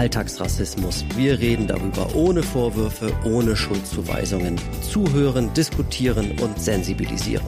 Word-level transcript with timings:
Alltagsrassismus. 0.00 1.04
Wir 1.14 1.38
reden 1.38 1.66
darüber 1.66 2.14
ohne 2.14 2.42
Vorwürfe, 2.42 3.12
ohne 3.22 3.54
Schuldzuweisungen. 3.54 4.56
Zuhören, 4.80 5.52
diskutieren 5.52 6.38
und 6.40 6.58
sensibilisieren. 6.58 7.44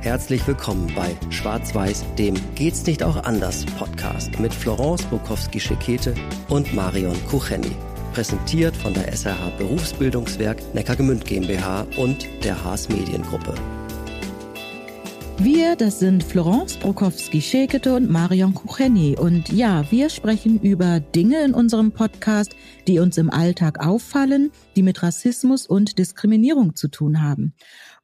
Herzlich 0.00 0.44
willkommen 0.48 0.92
bei 0.96 1.14
Schwarz-Weiß, 1.30 2.04
dem 2.18 2.34
Geht's 2.56 2.84
nicht 2.86 3.04
auch 3.04 3.22
anders 3.22 3.64
Podcast 3.78 4.36
mit 4.40 4.52
Florence 4.52 5.04
Bukowski-Schekete 5.04 6.16
und 6.48 6.74
Marion 6.74 7.16
Kucheni. 7.28 7.70
Präsentiert 8.12 8.74
von 8.74 8.94
der 8.94 9.12
SRH 9.12 9.50
Berufsbildungswerk 9.56 10.74
Neckargemünd 10.74 11.24
GmbH 11.24 11.86
und 11.96 12.26
der 12.42 12.64
Haas 12.64 12.88
Mediengruppe. 12.88 13.54
Wir, 15.44 15.74
das 15.74 15.98
sind 15.98 16.22
Florence 16.22 16.76
Brokowski-Schekete 16.76 17.96
und 17.96 18.08
Marion 18.08 18.54
Kucheni. 18.54 19.16
Und 19.18 19.48
ja, 19.48 19.84
wir 19.90 20.08
sprechen 20.08 20.60
über 20.60 21.00
Dinge 21.00 21.42
in 21.42 21.52
unserem 21.52 21.90
Podcast, 21.90 22.54
die 22.86 23.00
uns 23.00 23.18
im 23.18 23.28
Alltag 23.28 23.84
auffallen, 23.84 24.52
die 24.76 24.84
mit 24.84 25.02
Rassismus 25.02 25.66
und 25.66 25.98
Diskriminierung 25.98 26.76
zu 26.76 26.86
tun 26.86 27.24
haben. 27.24 27.54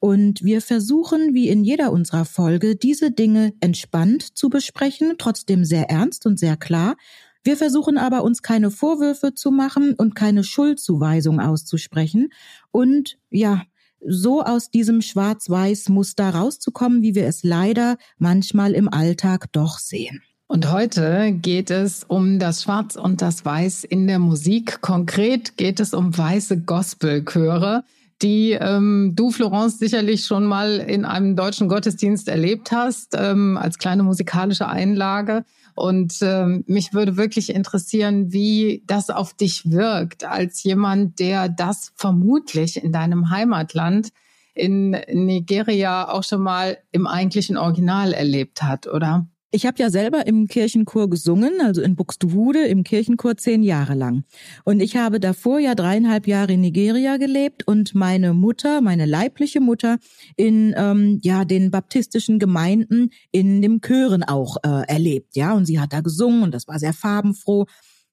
Und 0.01 0.43
wir 0.43 0.60
versuchen, 0.60 1.32
wie 1.32 1.48
in 1.48 1.62
jeder 1.62 1.93
unserer 1.93 2.24
Folge, 2.24 2.74
diese 2.74 3.12
Dinge 3.12 3.52
entspannt 3.60 4.37
zu 4.37 4.48
besprechen, 4.48 5.15
trotzdem 5.16 5.65
sehr 5.65 5.88
ernst 5.88 6.27
und 6.27 6.41
sehr 6.41 6.57
klar. 6.57 6.96
Wir 7.45 7.57
versuchen 7.57 7.98
aber, 7.98 8.24
uns 8.24 8.43
keine 8.43 8.73
Vorwürfe 8.73 9.32
zu 9.32 9.52
machen 9.52 9.95
und 9.95 10.16
keine 10.16 10.43
Schuldzuweisung 10.43 11.38
auszusprechen. 11.38 12.30
Und 12.73 13.16
ja, 13.30 13.62
so 14.07 14.43
aus 14.43 14.70
diesem 14.70 15.02
Schwarz-Weiß-Muster 15.02 16.30
rauszukommen, 16.30 17.02
wie 17.02 17.15
wir 17.15 17.27
es 17.27 17.43
leider 17.43 17.97
manchmal 18.19 18.73
im 18.73 18.88
Alltag 18.93 19.52
doch 19.52 19.79
sehen. 19.79 20.23
Und 20.47 20.73
heute 20.73 21.33
geht 21.33 21.71
es 21.71 22.05
um 22.05 22.38
das 22.38 22.62
Schwarz 22.62 22.97
und 22.97 23.21
das 23.21 23.45
Weiß 23.45 23.85
in 23.85 24.07
der 24.07 24.19
Musik. 24.19 24.80
Konkret 24.80 25.59
geht 25.59 25.79
es 25.79 25.93
um 25.93 26.16
weiße 26.16 26.63
Gospelchöre, 26.63 27.85
die 28.23 28.52
ähm, 28.52 29.13
du, 29.15 29.30
Florence, 29.30 29.79
sicherlich 29.79 30.24
schon 30.24 30.45
mal 30.45 30.79
in 30.79 31.05
einem 31.05 31.37
deutschen 31.37 31.69
Gottesdienst 31.69 32.29
erlebt 32.29 32.73
hast, 32.73 33.15
ähm, 33.16 33.57
als 33.57 33.79
kleine 33.79 34.02
musikalische 34.02 34.69
Einlage. 34.69 35.45
Und 35.75 36.19
ähm, 36.23 36.65
mich 36.66 36.93
würde 36.93 37.16
wirklich 37.16 37.51
interessieren, 37.51 38.33
wie 38.33 38.83
das 38.87 39.10
auf 39.10 39.35
dich 39.35 39.71
wirkt, 39.71 40.25
als 40.25 40.65
jemand, 40.65 41.21
der 41.21 41.49
das 41.49 41.93
vermutlich 41.95 42.83
in 42.83 42.91
deinem 42.91 43.30
Heimatland 43.30 44.09
in 44.55 44.91
Nigeria 44.91 46.09
auch 46.09 46.25
schon 46.25 46.43
mal 46.43 46.79
im 46.91 47.07
eigentlichen 47.07 47.57
Original 47.57 48.13
erlebt 48.13 48.63
hat, 48.63 48.88
oder? 48.88 49.29
Ich 49.51 49.65
habe 49.65 49.79
ja 49.79 49.88
selber 49.88 50.27
im 50.27 50.46
Kirchenchor 50.46 51.09
gesungen, 51.09 51.63
also 51.63 51.80
in 51.80 51.96
Buxtehude 51.96 52.66
im 52.66 52.85
Kirchenchor 52.85 53.38
zehn 53.38 53.63
Jahre 53.63 53.95
lang. 53.95 54.24
Und 54.65 54.80
ich 54.80 54.99
habe 54.99 55.21
davor 55.21 55.59
ja 55.59 55.74
dreieinhalb 55.74 56.27
Jahre 56.27 56.52
in 56.52 56.60
Nigeria 56.60 57.16
gelebt 57.16 57.66
und 57.66 57.95
meine 57.95 58.35
Mutter, 58.35 58.82
meine 58.82 59.07
leibliche 59.07 59.60
Mutter, 59.60 59.96
in 60.37 60.74
ähm, 60.76 61.19
ja 61.23 61.46
den 61.46 61.71
baptistischen 61.71 62.38
Gemeinden 62.38 63.09
in 63.30 63.63
dem 63.63 63.80
Chören 63.80 64.22
auch 64.22 64.59
äh, 64.62 64.87
erlebt. 64.87 65.34
Ja, 65.34 65.54
und 65.54 65.65
sie 65.65 65.81
hat 65.81 65.94
da 65.94 66.03
gesungen 66.03 66.43
und 66.43 66.53
das 66.53 66.69
war 66.69 66.78
sehr 66.78 66.93
farbenfroh. 66.93 67.65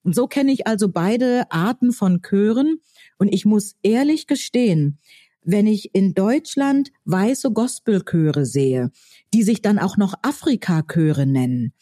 Und 0.04 0.14
so 0.14 0.28
kenne 0.28 0.52
ich 0.52 0.66
also 0.66 0.88
beide 0.88 1.50
Arten 1.50 1.92
von 1.92 2.22
Chören. 2.22 2.78
Und 3.18 3.28
ich 3.28 3.44
muss 3.44 3.74
ehrlich 3.82 4.26
gestehen, 4.26 5.00
wenn 5.46 5.66
ich 5.66 5.94
in 5.94 6.12
Deutschland 6.12 6.90
weiße 7.04 7.52
Gospelchöre 7.52 8.44
sehe, 8.44 8.90
die 9.32 9.42
sich 9.42 9.62
dann 9.62 9.78
auch 9.78 9.96
noch 9.96 10.14
Afrika-Chöre 10.22 11.26
nennen. 11.26 11.72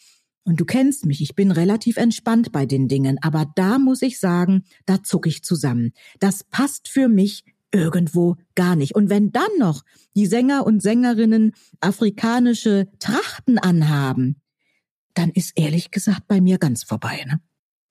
Und 0.43 0.59
du 0.59 0.65
kennst 0.65 1.05
mich, 1.05 1.21
ich 1.21 1.35
bin 1.35 1.51
relativ 1.51 1.97
entspannt 1.97 2.51
bei 2.51 2.67
den 2.67 2.87
Dingen, 2.87 3.17
aber 3.21 3.51
da 3.55 3.79
muss 3.79 4.03
ich 4.03 4.19
sagen, 4.19 4.63
da 4.85 5.01
zuck 5.01 5.25
ich 5.25 5.43
zusammen. 5.43 5.91
Das 6.19 6.43
passt 6.43 6.87
für 6.87 7.07
mich 7.07 7.43
irgendwo 7.71 8.35
gar 8.53 8.75
nicht. 8.75 8.95
Und 8.95 9.09
wenn 9.09 9.31
dann 9.31 9.49
noch 9.57 9.83
die 10.15 10.27
Sänger 10.27 10.65
und 10.65 10.81
Sängerinnen 10.81 11.53
afrikanische 11.81 12.87
Trachten 12.99 13.57
anhaben, 13.57 14.39
dann 15.15 15.31
ist 15.31 15.53
ehrlich 15.55 15.89
gesagt 15.89 16.27
bei 16.27 16.39
mir 16.39 16.59
ganz 16.59 16.83
vorbei. 16.83 17.25
Ne? 17.25 17.41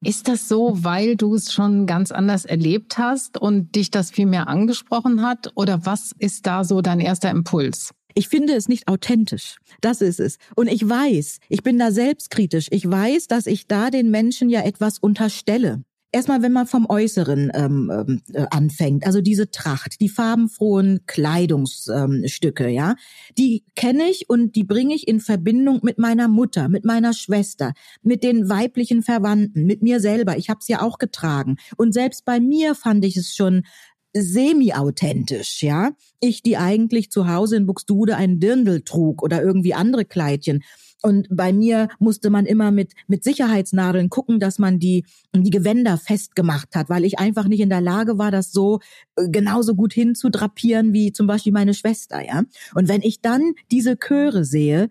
Ist 0.03 0.29
das 0.29 0.49
so, 0.49 0.85
weil 0.85 1.17
du 1.17 1.35
es 1.35 1.53
schon 1.53 1.87
ganz 1.87 2.13
anders 2.13 2.45
erlebt 2.45 2.99
hast 2.99 3.39
und 3.39 3.75
dich 3.75 3.91
das 3.91 4.11
viel 4.11 4.27
mehr 4.27 4.49
angesprochen 4.49 5.23
hat? 5.23 5.53
Oder 5.55 5.87
was 5.87 6.13
ist 6.19 6.47
da 6.47 6.65
so 6.65 6.81
dein 6.81 7.01
erster 7.01 7.31
Impuls? 7.31 7.93
Ich 8.15 8.29
finde 8.29 8.55
es 8.55 8.69
nicht 8.69 8.87
authentisch. 8.87 9.57
Das 9.81 10.01
ist 10.01 10.21
es. 10.21 10.39
Und 10.55 10.69
ich 10.69 10.89
weiß, 10.89 11.41
ich 11.49 11.63
bin 11.63 11.79
da 11.79 11.91
selbstkritisch. 11.91 12.69
Ich 12.71 12.89
weiß, 12.89 13.27
dass 13.29 13.47
ich 13.47 13.67
da 13.67 13.91
den 13.91 14.11
Menschen 14.11 14.51
ja 14.51 14.63
etwas 14.63 14.99
unterstelle 14.99 15.83
erstmal, 16.15 16.43
wenn 16.43 16.53
man 16.53 16.67
vom 16.67 16.87
Äußeren 16.89 17.51
ähm, 17.55 17.93
ähm, 17.93 18.23
äh, 18.33 18.47
anfängt, 18.51 19.05
also 19.05 19.21
diese 19.21 19.51
Tracht, 19.51 20.01
die 20.01 20.09
farbenfrohen 20.09 21.01
Kleidungsstücke, 21.07 22.65
ähm, 22.65 22.75
ja, 22.75 22.95
die 23.37 23.65
kenne 23.75 24.05
ich 24.09 24.31
und 24.31 24.55
die 24.55 24.65
bringe 24.65 24.95
ich 24.95 25.09
in 25.09 25.21
Verbindung 25.21 25.81
mit 25.83 25.99
meiner 25.99 26.29
Mutter, 26.29 26.69
mit 26.69 26.85
meiner 26.85 27.13
Schwester, 27.13 27.73
mit 28.03 28.23
den 28.23 28.49
weiblichen 28.49 29.03
Verwandten, 29.03 29.67
mit 29.67 29.83
mir 29.83 30.01
selber. 30.01 30.39
Ich 30.39 30.49
habe 30.49 30.61
es 30.61 30.69
ja 30.69 30.81
auch 30.81 30.99
getragen 30.99 31.57
und 31.77 31.93
selbst 31.93 32.25
bei 32.25 32.41
mir 32.41 32.75
fand 32.75 33.05
ich 33.05 33.17
es 33.17 33.35
schon 33.35 33.65
semi-authentisch, 34.17 35.63
ja. 35.63 35.91
Ich, 36.21 36.43
die 36.43 36.57
eigentlich 36.57 37.11
zu 37.11 37.27
Hause 37.27 37.57
in 37.57 37.67
Buxtehude 37.67 38.17
ein 38.17 38.39
Dirndl 38.39 38.83
trug 38.83 39.23
oder 39.23 39.43
irgendwie 39.43 39.75
andere 39.75 40.05
Kleidchen 40.05 40.63
und 41.05 41.29
bei 41.31 41.53
mir 41.53 41.89
musste 41.99 42.31
man 42.31 42.47
immer 42.47 42.71
mit, 42.71 42.95
mit 43.09 43.25
Sicherheitsnadeln 43.25 44.09
gucken, 44.09 44.41
dass 44.41 44.59
man 44.59 44.79
die, 44.79 45.05
die 45.35 45.51
Gewänder 45.51 45.99
festgemacht 45.99 46.75
hat, 46.75 46.89
weil 46.89 47.05
ich 47.05 47.19
einfach 47.19 47.47
nicht 47.47 47.61
in 47.61 47.69
der 47.69 47.83
Lage 47.83 48.17
war, 48.17 48.31
das 48.31 48.53
so 48.53 48.81
äh, 49.17 49.29
genauso 49.29 49.75
gut 49.75 49.93
hinzudrapieren 49.93 50.95
wie 50.95 51.13
zum 51.13 51.27
Beispiel 51.27 51.53
meine 51.53 51.75
Schwester, 51.75 52.25
ja. 52.25 52.45
Und 52.75 52.89
wenn 52.89 53.03
ich 53.03 53.21
dann 53.21 53.53
diese 53.71 53.99
Chöre 53.99 54.47
sehe, 54.47 54.89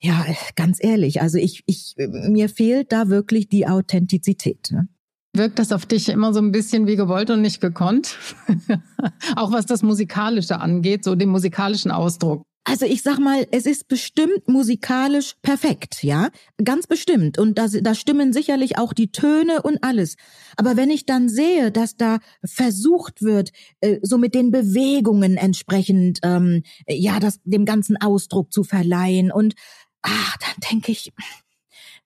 ja, 0.00 0.24
ganz 0.54 0.78
ehrlich, 0.80 1.20
also 1.20 1.36
ich, 1.36 1.64
ich, 1.66 1.94
mir 1.96 2.48
fehlt 2.48 2.92
da 2.92 3.08
wirklich 3.08 3.48
die 3.48 3.66
Authentizität. 3.66 4.68
Ne? 4.70 4.88
Wirkt 5.34 5.58
das 5.58 5.72
auf 5.72 5.84
dich 5.84 6.08
immer 6.08 6.32
so 6.32 6.40
ein 6.40 6.52
bisschen 6.52 6.86
wie 6.86 6.96
gewollt 6.96 7.28
und 7.30 7.42
nicht 7.42 7.60
gekonnt? 7.60 8.16
Auch 9.36 9.50
was 9.50 9.66
das 9.66 9.82
Musikalische 9.82 10.60
angeht, 10.60 11.02
so 11.02 11.16
den 11.16 11.28
musikalischen 11.28 11.90
Ausdruck. 11.90 12.44
Also 12.64 12.84
ich 12.84 13.02
sag 13.02 13.18
mal, 13.18 13.46
es 13.52 13.64
ist 13.64 13.88
bestimmt 13.88 14.46
musikalisch 14.46 15.34
perfekt, 15.42 16.04
ja, 16.04 16.28
ganz 16.62 16.86
bestimmt. 16.86 17.38
Und 17.38 17.56
da, 17.56 17.66
da 17.68 17.94
stimmen 17.94 18.32
sicherlich 18.32 18.76
auch 18.76 18.92
die 18.92 19.10
Töne 19.10 19.62
und 19.62 19.82
alles. 19.82 20.16
Aber 20.56 20.76
wenn 20.76 20.90
ich 20.90 21.06
dann 21.06 21.28
sehe, 21.28 21.72
dass 21.72 21.96
da 21.96 22.18
versucht 22.44 23.22
wird, 23.22 23.50
äh, 23.80 23.98
so 24.02 24.18
mit 24.18 24.34
den 24.34 24.50
Bewegungen 24.50 25.36
entsprechend, 25.38 26.20
ähm, 26.22 26.62
ja, 26.86 27.18
das 27.18 27.40
dem 27.44 27.64
ganzen 27.64 27.96
Ausdruck 27.96 28.52
zu 28.52 28.62
verleihen 28.62 29.32
und 29.32 29.54
ach, 30.02 30.36
dann 30.38 30.70
denke 30.70 30.92
ich, 30.92 31.12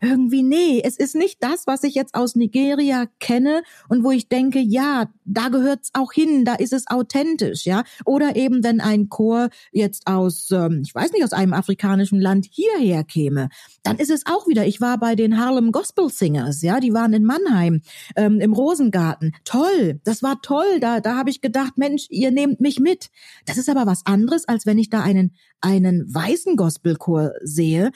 irgendwie, 0.04 0.42
nee, 0.42 0.82
es 0.84 0.96
ist 0.96 1.14
nicht 1.14 1.42
das, 1.42 1.66
was 1.66 1.82
ich 1.82 1.94
jetzt 1.94 2.14
aus 2.14 2.34
Nigeria 2.34 3.06
kenne 3.18 3.62
und 3.88 4.04
wo 4.04 4.10
ich 4.10 4.28
denke, 4.28 4.60
ja, 4.60 5.10
da 5.24 5.48
gehört's 5.48 5.90
auch 5.94 6.12
hin, 6.12 6.44
da 6.44 6.54
ist 6.54 6.72
es 6.72 6.86
authentisch, 6.88 7.64
ja. 7.64 7.84
Oder 8.04 8.36
eben, 8.36 8.62
wenn 8.62 8.80
ein 8.80 9.08
Chor 9.08 9.48
jetzt 9.72 10.06
aus, 10.06 10.50
ähm, 10.50 10.82
ich 10.84 10.94
weiß 10.94 11.12
nicht, 11.12 11.24
aus 11.24 11.32
einem 11.32 11.52
afrikanischen 11.52 12.20
Land 12.20 12.46
hierher 12.50 13.04
käme, 13.04 13.48
dann 13.82 13.98
ist 13.98 14.10
es 14.10 14.26
auch 14.26 14.46
wieder, 14.46 14.66
ich 14.66 14.80
war 14.80 14.98
bei 14.98 15.14
den 15.14 15.38
Harlem 15.38 15.72
Gospel 15.72 16.10
Singers, 16.10 16.62
ja, 16.62 16.80
die 16.80 16.92
waren 16.92 17.12
in 17.12 17.24
Mannheim, 17.24 17.80
ähm, 18.16 18.40
im 18.40 18.52
Rosengarten. 18.52 19.32
Toll, 19.44 20.00
das 20.04 20.22
war 20.22 20.40
toll, 20.42 20.80
da, 20.80 21.00
da 21.00 21.16
habe 21.16 21.30
ich 21.30 21.40
gedacht, 21.40 21.76
Mensch, 21.76 22.06
ihr 22.10 22.30
nehmt 22.30 22.60
mich 22.60 22.80
mit. 22.80 23.10
Das 23.46 23.56
ist 23.56 23.68
aber 23.68 23.86
was 23.86 24.06
anderes, 24.06 24.46
als 24.46 24.66
wenn 24.66 24.78
ich 24.78 24.90
da 24.90 25.00
einen, 25.00 25.34
einen 25.60 26.12
weißen 26.12 26.56
Gospelchor 26.56 27.32
sehe, 27.42 27.90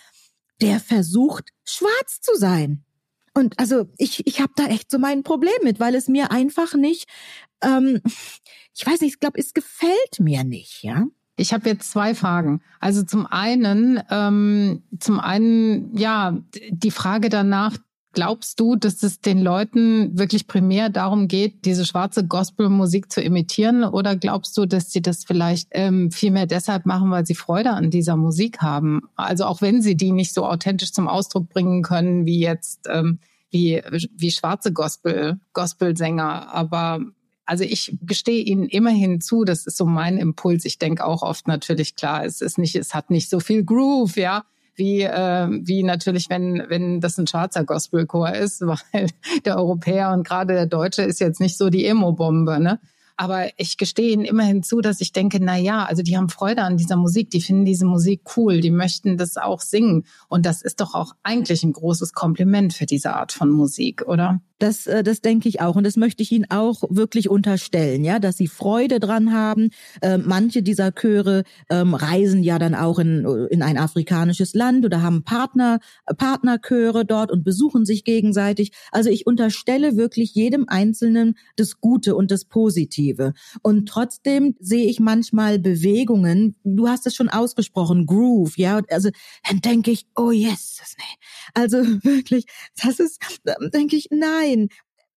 der 0.60 0.80
versucht, 0.80 1.50
schwarz 1.64 2.20
zu 2.20 2.37
sein. 2.37 2.84
Und 3.34 3.58
also 3.58 3.88
ich, 3.99 4.26
ich 4.26 4.40
habe 4.40 4.52
da 4.56 4.66
echt 4.66 4.90
so 4.90 4.99
mein 4.99 5.22
Problem 5.22 5.52
mit, 5.62 5.78
weil 5.78 5.94
es 5.94 6.08
mir 6.08 6.31
einfach 6.32 6.75
nicht, 6.75 7.08
ähm, 7.62 8.00
ich 8.75 8.87
weiß 8.87 9.00
nicht, 9.00 9.14
ich 9.14 9.20
glaube, 9.20 9.38
es 9.38 9.55
gefällt 9.55 10.20
mir 10.20 10.44
nicht, 10.44 10.82
ja. 10.82 11.06
Ich 11.37 11.52
habe 11.52 11.69
jetzt 11.69 11.93
zwei 11.93 12.16
Fragen. 12.16 12.62
Also 12.81 13.05
zum 13.05 13.25
einen, 13.26 14.02
ähm, 14.10 14.82
zum 14.99 15.20
einen, 15.20 15.96
ja, 15.96 16.37
die 16.70 16.90
Frage 16.90 17.28
danach, 17.28 17.76
Glaubst 18.12 18.58
du, 18.58 18.75
dass 18.75 19.02
es 19.02 19.20
den 19.20 19.43
Leuten 19.43 20.19
wirklich 20.19 20.46
primär 20.46 20.88
darum 20.88 21.28
geht, 21.28 21.66
diese 21.66 21.84
schwarze 21.84 22.26
Gospelmusik 22.26 23.12
zu 23.12 23.20
imitieren? 23.20 23.84
Oder 23.84 24.16
glaubst 24.16 24.56
du, 24.56 24.64
dass 24.64 24.90
sie 24.90 25.02
das 25.02 25.25
vielleicht 25.25 25.69
ähm, 25.72 26.10
vielmehr 26.10 26.46
deshalb 26.46 26.87
machen, 26.87 27.10
weil 27.10 27.26
sie 27.26 27.34
Freude 27.34 27.70
an 27.70 27.90
dieser 27.90 28.16
Musik 28.16 28.62
haben? 28.62 29.02
Also 29.14 29.44
auch 29.44 29.60
wenn 29.60 29.82
sie 29.82 29.94
die 29.94 30.12
nicht 30.12 30.32
so 30.32 30.46
authentisch 30.46 30.93
zum 30.93 31.06
Ausdruck 31.06 31.50
bringen 31.50 31.82
können 31.82 32.25
wie 32.25 32.40
jetzt 32.40 32.88
ähm, 32.90 33.19
wie, 33.50 33.82
wie 34.16 34.31
schwarze 34.31 34.72
Gospel, 34.72 35.38
Gospelsänger. 35.52 36.52
Aber 36.52 37.00
also 37.44 37.64
ich 37.64 37.96
gestehe 38.02 38.43
ihnen 38.43 38.66
immerhin 38.66 39.20
zu, 39.20 39.44
das 39.44 39.66
ist 39.66 39.76
so 39.76 39.84
mein 39.84 40.16
Impuls. 40.16 40.64
Ich 40.64 40.78
denke 40.78 41.05
auch 41.05 41.22
oft 41.22 41.46
natürlich 41.46 41.94
klar, 41.94 42.25
es 42.25 42.40
ist 42.40 42.58
nicht, 42.58 42.75
es 42.75 42.94
hat 42.94 43.10
nicht 43.10 43.28
so 43.28 43.38
viel 43.38 43.64
Groove, 43.64 44.16
ja 44.16 44.44
wie, 44.78 45.02
äh, 45.02 45.48
wie 45.62 45.82
natürlich, 45.82 46.30
wenn, 46.30 46.64
wenn 46.69 47.00
das 47.00 47.19
ein 47.19 47.26
schwarzer 47.26 47.64
Gospelchor 47.64 48.32
ist, 48.32 48.60
weil 48.66 49.08
der 49.44 49.56
Europäer 49.56 50.12
und 50.12 50.26
gerade 50.26 50.54
der 50.54 50.66
Deutsche 50.66 51.02
ist 51.02 51.20
jetzt 51.20 51.40
nicht 51.40 51.58
so 51.58 51.70
die 51.70 51.84
Emo-Bombe, 51.86 52.60
ne? 52.60 52.80
Aber 53.20 53.48
ich 53.56 53.76
gestehe 53.76 54.12
ihnen 54.12 54.25
immerhin 54.25 54.62
zu, 54.62 54.80
dass 54.80 55.00
ich 55.00 55.10
denke, 55.10 55.38
na 55.40 55.56
ja, 55.56 55.84
also 55.84 56.02
die 56.02 56.16
haben 56.16 56.28
Freude 56.28 56.62
an 56.62 56.76
dieser 56.76 56.94
Musik, 56.94 57.30
die 57.30 57.40
finden 57.40 57.64
diese 57.64 57.84
Musik 57.84 58.22
cool, 58.36 58.60
die 58.60 58.70
möchten 58.70 59.16
das 59.16 59.36
auch 59.36 59.60
singen. 59.60 60.04
Und 60.28 60.46
das 60.46 60.62
ist 60.62 60.81
doch 60.81 60.94
auch 60.94 61.14
eigentlich 61.24 61.64
ein 61.64 61.72
großes 61.72 62.12
Kompliment 62.12 62.74
für 62.74 62.86
diese 62.86 63.14
Art 63.14 63.32
von 63.32 63.50
Musik, 63.50 64.04
oder? 64.06 64.40
Das, 64.58 64.87
äh, 64.87 65.02
das 65.02 65.20
denke 65.20 65.49
ich 65.49 65.60
auch. 65.60 65.76
Und 65.76 65.84
das 65.84 65.96
möchte 65.96 66.22
ich 66.22 66.32
Ihnen 66.32 66.46
auch 66.50 66.82
wirklich 66.90 67.28
unterstellen, 67.28 68.05
ja, 68.05 68.19
dass 68.19 68.37
Sie 68.37 68.49
Freude 68.49 68.99
dran 68.99 69.32
haben. 69.32 69.70
Äh, 70.02 70.19
manche 70.19 70.62
dieser 70.62 70.93
Chöre 70.93 71.44
ähm, 71.70 71.94
reisen 71.94 72.43
ja 72.43 72.58
dann 72.58 72.75
auch 72.75 72.99
in, 72.99 73.25
in 73.50 73.62
ein 73.62 73.78
afrikanisches 73.78 74.55
Land 74.55 74.84
oder 74.84 75.02
haben 75.02 75.22
Partner, 75.22 75.78
Partnerchöre 76.16 77.05
dort 77.05 77.31
und 77.31 77.44
besuchen 77.44 77.84
sich 77.84 78.05
gegenseitig. 78.05 78.72
Also 78.90 79.10
ich 79.10 79.26
unterstelle 79.26 79.96
wirklich 79.96 80.34
jedem 80.34 80.69
Einzelnen 80.69 81.37
das 81.56 81.81
Gute 81.81 82.16
und 82.16 82.31
das 82.31 82.44
Positive. 82.44 83.34
Und 83.62 83.88
trotzdem 83.88 84.56
sehe 84.58 84.87
ich 84.87 84.99
manchmal 84.99 85.58
Bewegungen, 85.58 86.56
du 86.64 86.88
hast 86.88 87.06
es 87.06 87.14
schon 87.14 87.28
ausgesprochen, 87.28 88.06
Groove, 88.06 88.58
ja, 88.58 88.81
also 88.90 89.10
dann 89.49 89.60
denke 89.60 89.90
ich, 89.90 90.06
oh 90.16 90.31
yes, 90.31 90.81
nee. 90.99 91.26
Also 91.55 91.78
wirklich, 92.02 92.46
das 92.82 92.99
ist, 92.99 93.20
denke 93.72 93.96
ich, 93.96 94.08
nein 94.10 94.47
nein, 94.48 94.68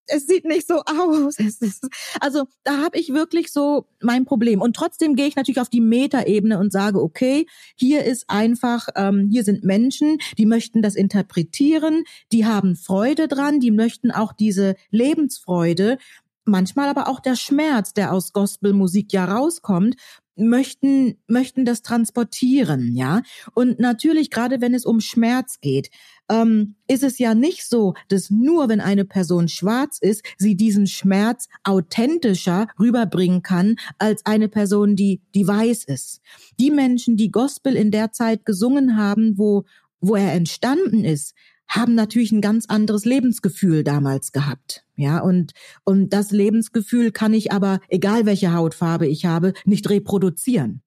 es 0.06 0.26
sieht 0.26 0.44
nicht 0.44 0.66
so 0.66 0.82
aus. 0.84 1.38
Ist, 1.38 1.88
also 2.20 2.44
da 2.64 2.78
habe 2.78 2.98
ich 2.98 3.12
wirklich 3.12 3.52
so 3.52 3.86
mein 4.00 4.24
Problem. 4.24 4.60
Und 4.60 4.74
trotzdem 4.76 5.14
gehe 5.14 5.26
ich 5.26 5.36
natürlich 5.36 5.60
auf 5.60 5.68
die 5.68 5.80
Metaebene 5.80 6.58
und 6.58 6.72
sage, 6.72 7.00
okay, 7.00 7.46
hier 7.76 8.04
ist 8.04 8.28
einfach, 8.28 8.88
ähm, 8.96 9.28
hier 9.30 9.44
sind 9.44 9.64
Menschen, 9.64 10.18
die 10.38 10.46
möchten 10.46 10.82
das 10.82 10.96
interpretieren, 10.96 12.04
die 12.32 12.46
haben 12.46 12.76
Freude 12.76 13.28
dran, 13.28 13.60
die 13.60 13.70
möchten 13.70 14.10
auch 14.10 14.32
diese 14.32 14.74
Lebensfreude, 14.90 15.98
manchmal 16.44 16.88
aber 16.88 17.08
auch 17.08 17.20
der 17.20 17.36
Schmerz, 17.36 17.94
der 17.94 18.12
aus 18.12 18.32
Gospelmusik 18.32 19.12
ja 19.12 19.24
rauskommt, 19.24 19.96
möchten 20.36 21.18
möchten 21.26 21.64
das 21.64 21.82
transportieren, 21.82 22.94
ja. 22.94 23.22
Und 23.54 23.78
natürlich 23.78 24.30
gerade 24.30 24.60
wenn 24.60 24.74
es 24.74 24.86
um 24.86 25.00
Schmerz 25.00 25.60
geht, 25.60 25.90
ähm, 26.30 26.76
ist 26.88 27.02
es 27.02 27.18
ja 27.18 27.34
nicht 27.34 27.68
so, 27.68 27.94
dass 28.08 28.30
nur 28.30 28.68
wenn 28.68 28.80
eine 28.80 29.04
Person 29.04 29.48
schwarz 29.48 29.98
ist, 30.00 30.24
sie 30.38 30.56
diesen 30.56 30.86
Schmerz 30.86 31.48
authentischer 31.64 32.66
rüberbringen 32.78 33.42
kann 33.42 33.76
als 33.98 34.24
eine 34.24 34.48
Person, 34.48 34.96
die 34.96 35.20
die 35.34 35.46
weiß 35.46 35.84
ist. 35.84 36.20
Die 36.58 36.70
Menschen, 36.70 37.16
die 37.16 37.30
Gospel 37.30 37.76
in 37.76 37.90
der 37.90 38.12
Zeit 38.12 38.46
gesungen 38.46 38.96
haben, 38.96 39.36
wo 39.36 39.64
wo 40.02 40.16
er 40.16 40.32
entstanden 40.32 41.04
ist, 41.04 41.32
haben 41.74 41.94
natürlich 41.94 42.32
ein 42.32 42.40
ganz 42.40 42.66
anderes 42.66 43.04
Lebensgefühl 43.04 43.82
damals 43.82 44.32
gehabt. 44.32 44.84
Ja, 44.94 45.20
und, 45.20 45.52
und 45.84 46.12
das 46.12 46.30
Lebensgefühl 46.30 47.12
kann 47.12 47.32
ich 47.32 47.50
aber, 47.50 47.80
egal 47.88 48.26
welche 48.26 48.52
Hautfarbe 48.52 49.06
ich 49.06 49.24
habe, 49.24 49.54
nicht 49.64 49.88
reproduzieren. 49.88 50.82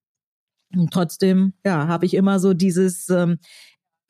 Und 0.74 0.92
trotzdem, 0.92 1.54
ja, 1.66 1.88
habe 1.88 2.06
ich 2.06 2.14
immer 2.14 2.40
so 2.40 2.54
dieses, 2.54 3.10
ähm, 3.10 3.40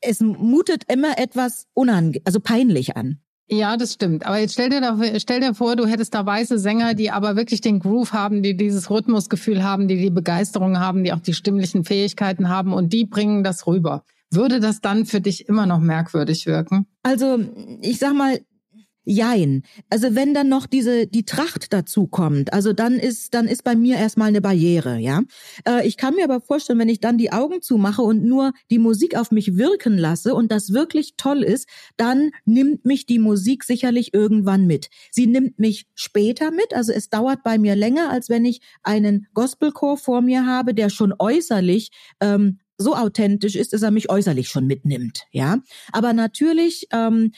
es 0.01 0.19
mutet 0.19 0.83
immer 0.92 1.18
etwas 1.18 1.68
unange 1.74 2.19
also 2.25 2.39
peinlich 2.39 2.95
an. 2.98 3.19
Ja, 3.48 3.78
das 3.78 3.94
stimmt. 3.94 4.25
Aber 4.25 4.39
jetzt 4.39 4.54
stell 4.54 4.69
dir, 4.69 4.81
da, 4.81 4.98
stell 5.19 5.39
dir 5.39 5.54
vor, 5.54 5.75
du 5.75 5.86
hättest 5.86 6.16
da 6.16 6.25
weiße 6.25 6.57
Sänger, 6.57 6.95
die 6.95 7.12
aber 7.12 7.36
wirklich 7.36 7.62
den 7.62 7.80
Groove 7.80 8.12
haben, 8.12 8.42
die 8.42 8.57
dieses 8.57 8.89
Rhythmusgefühl 8.89 9.63
haben, 9.63 9.88
die 9.88 9.98
die 9.98 10.10
Begeisterung 10.10 10.80
haben, 10.80 11.04
die 11.04 11.13
auch 11.13 11.19
die 11.19 11.36
stimmlichen 11.36 11.83
Fähigkeiten 11.83 12.50
haben 12.50 12.74
und 12.74 12.92
die 12.92 13.06
bringen 13.06 13.44
das 13.44 13.68
rüber. 13.68 14.04
Würde 14.35 14.59
das 14.59 14.81
dann 14.81 15.05
für 15.05 15.21
dich 15.21 15.47
immer 15.47 15.65
noch 15.65 15.79
merkwürdig 15.79 16.45
wirken? 16.45 16.87
Also, 17.03 17.39
ich 17.81 17.99
sag 17.99 18.13
mal, 18.13 18.39
Jein. 19.07 19.61
Also 19.91 20.15
wenn 20.15 20.33
dann 20.33 20.49
noch 20.49 20.65
diese 20.65 21.05
die 21.05 21.25
Tracht 21.25 21.71
dazu 21.71 22.07
kommt, 22.07 22.53
also 22.53 22.73
dann 22.73 22.93
ist 22.93 23.35
dann 23.35 23.47
ist 23.47 23.63
bei 23.63 23.75
mir 23.75 23.97
erstmal 23.97 24.29
eine 24.29 24.41
Barriere, 24.41 24.97
ja. 24.97 25.21
Äh, 25.67 25.87
ich 25.87 25.95
kann 25.95 26.15
mir 26.15 26.23
aber 26.23 26.41
vorstellen, 26.41 26.79
wenn 26.79 26.89
ich 26.89 27.01
dann 27.01 27.19
die 27.19 27.31
Augen 27.31 27.61
zumache 27.61 28.01
und 28.01 28.23
nur 28.23 28.51
die 28.71 28.79
Musik 28.79 29.15
auf 29.15 29.29
mich 29.29 29.57
wirken 29.57 29.95
lasse 29.95 30.33
und 30.33 30.51
das 30.51 30.73
wirklich 30.73 31.13
toll 31.17 31.43
ist, 31.43 31.69
dann 31.97 32.31
nimmt 32.45 32.85
mich 32.85 33.05
die 33.05 33.19
Musik 33.19 33.63
sicherlich 33.63 34.11
irgendwann 34.11 34.65
mit. 34.65 34.89
Sie 35.11 35.27
nimmt 35.27 35.59
mich 35.59 35.85
später 35.93 36.49
mit, 36.49 36.73
also 36.73 36.91
es 36.91 37.09
dauert 37.09 37.43
bei 37.43 37.59
mir 37.59 37.75
länger, 37.75 38.09
als 38.09 38.29
wenn 38.29 38.43
ich 38.43 38.61
einen 38.81 39.27
Gospelchor 39.35 39.97
vor 39.97 40.21
mir 40.21 40.47
habe, 40.47 40.73
der 40.73 40.89
schon 40.89 41.13
äußerlich 41.19 41.91
ähm, 42.21 42.57
so 42.77 42.95
authentisch 42.95 43.56
ist, 43.56 43.74
dass 43.74 43.81
er 43.81 43.92
mich 43.92 44.10
äußerlich 44.10 44.50
schon 44.50 44.68
mitnimmt, 44.68 45.24
ja. 45.31 45.57
Aber 45.92 46.13
natürlich 46.13 46.88
ähm, 46.92 47.31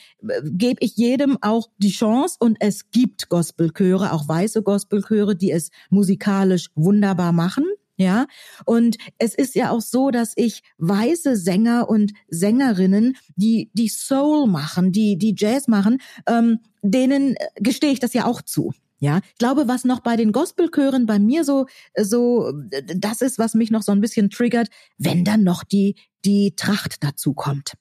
gebe 0.43 0.77
ich 0.81 0.95
jedem 0.97 1.37
auch 1.41 1.69
die 1.77 1.91
Chance 1.91 2.37
und 2.39 2.57
es 2.59 2.89
gibt 2.91 3.29
Gospelchöre, 3.29 4.13
auch 4.13 4.27
weiße 4.27 4.63
Gospelchöre, 4.63 5.35
die 5.35 5.51
es 5.51 5.69
musikalisch 5.89 6.69
wunderbar 6.75 7.31
machen. 7.31 7.65
Ja, 7.99 8.27
und 8.65 8.97
es 9.17 9.33
ist 9.33 9.55
ja 9.55 9.71
auch 9.71 9.81
so, 9.81 10.11
dass 10.11 10.33
ich 10.35 10.61
weiße 10.77 11.35
Sänger 11.35 11.89
und 11.89 12.13
Sängerinnen, 12.27 13.17
die 13.35 13.71
die 13.73 13.89
Soul 13.89 14.45
machen, 14.45 14.91
die 14.91 15.17
die 15.17 15.33
Jazz 15.35 15.67
machen, 15.67 15.97
ähm, 16.27 16.59
denen 16.83 17.35
gestehe 17.55 17.91
ich 17.91 17.99
das 17.99 18.13
ja 18.13 18.25
auch 18.25 18.43
zu. 18.43 18.71
Ja, 18.99 19.19
ich 19.31 19.37
glaube, 19.37 19.67
was 19.67 19.83
noch 19.83 19.99
bei 19.99 20.15
den 20.15 20.31
Gospelchören 20.31 21.05
bei 21.05 21.19
mir 21.19 21.43
so, 21.43 21.67
so, 21.95 22.51
das 22.95 23.21
ist, 23.21 23.37
was 23.37 23.53
mich 23.53 23.69
noch 23.69 23.83
so 23.83 23.91
ein 23.91 24.01
bisschen 24.01 24.29
triggert, 24.29 24.69
wenn 24.97 25.23
dann 25.23 25.43
noch 25.43 25.63
die, 25.63 25.95
die 26.25 26.55
Tracht 26.55 27.03
dazu 27.03 27.33
kommt. 27.33 27.73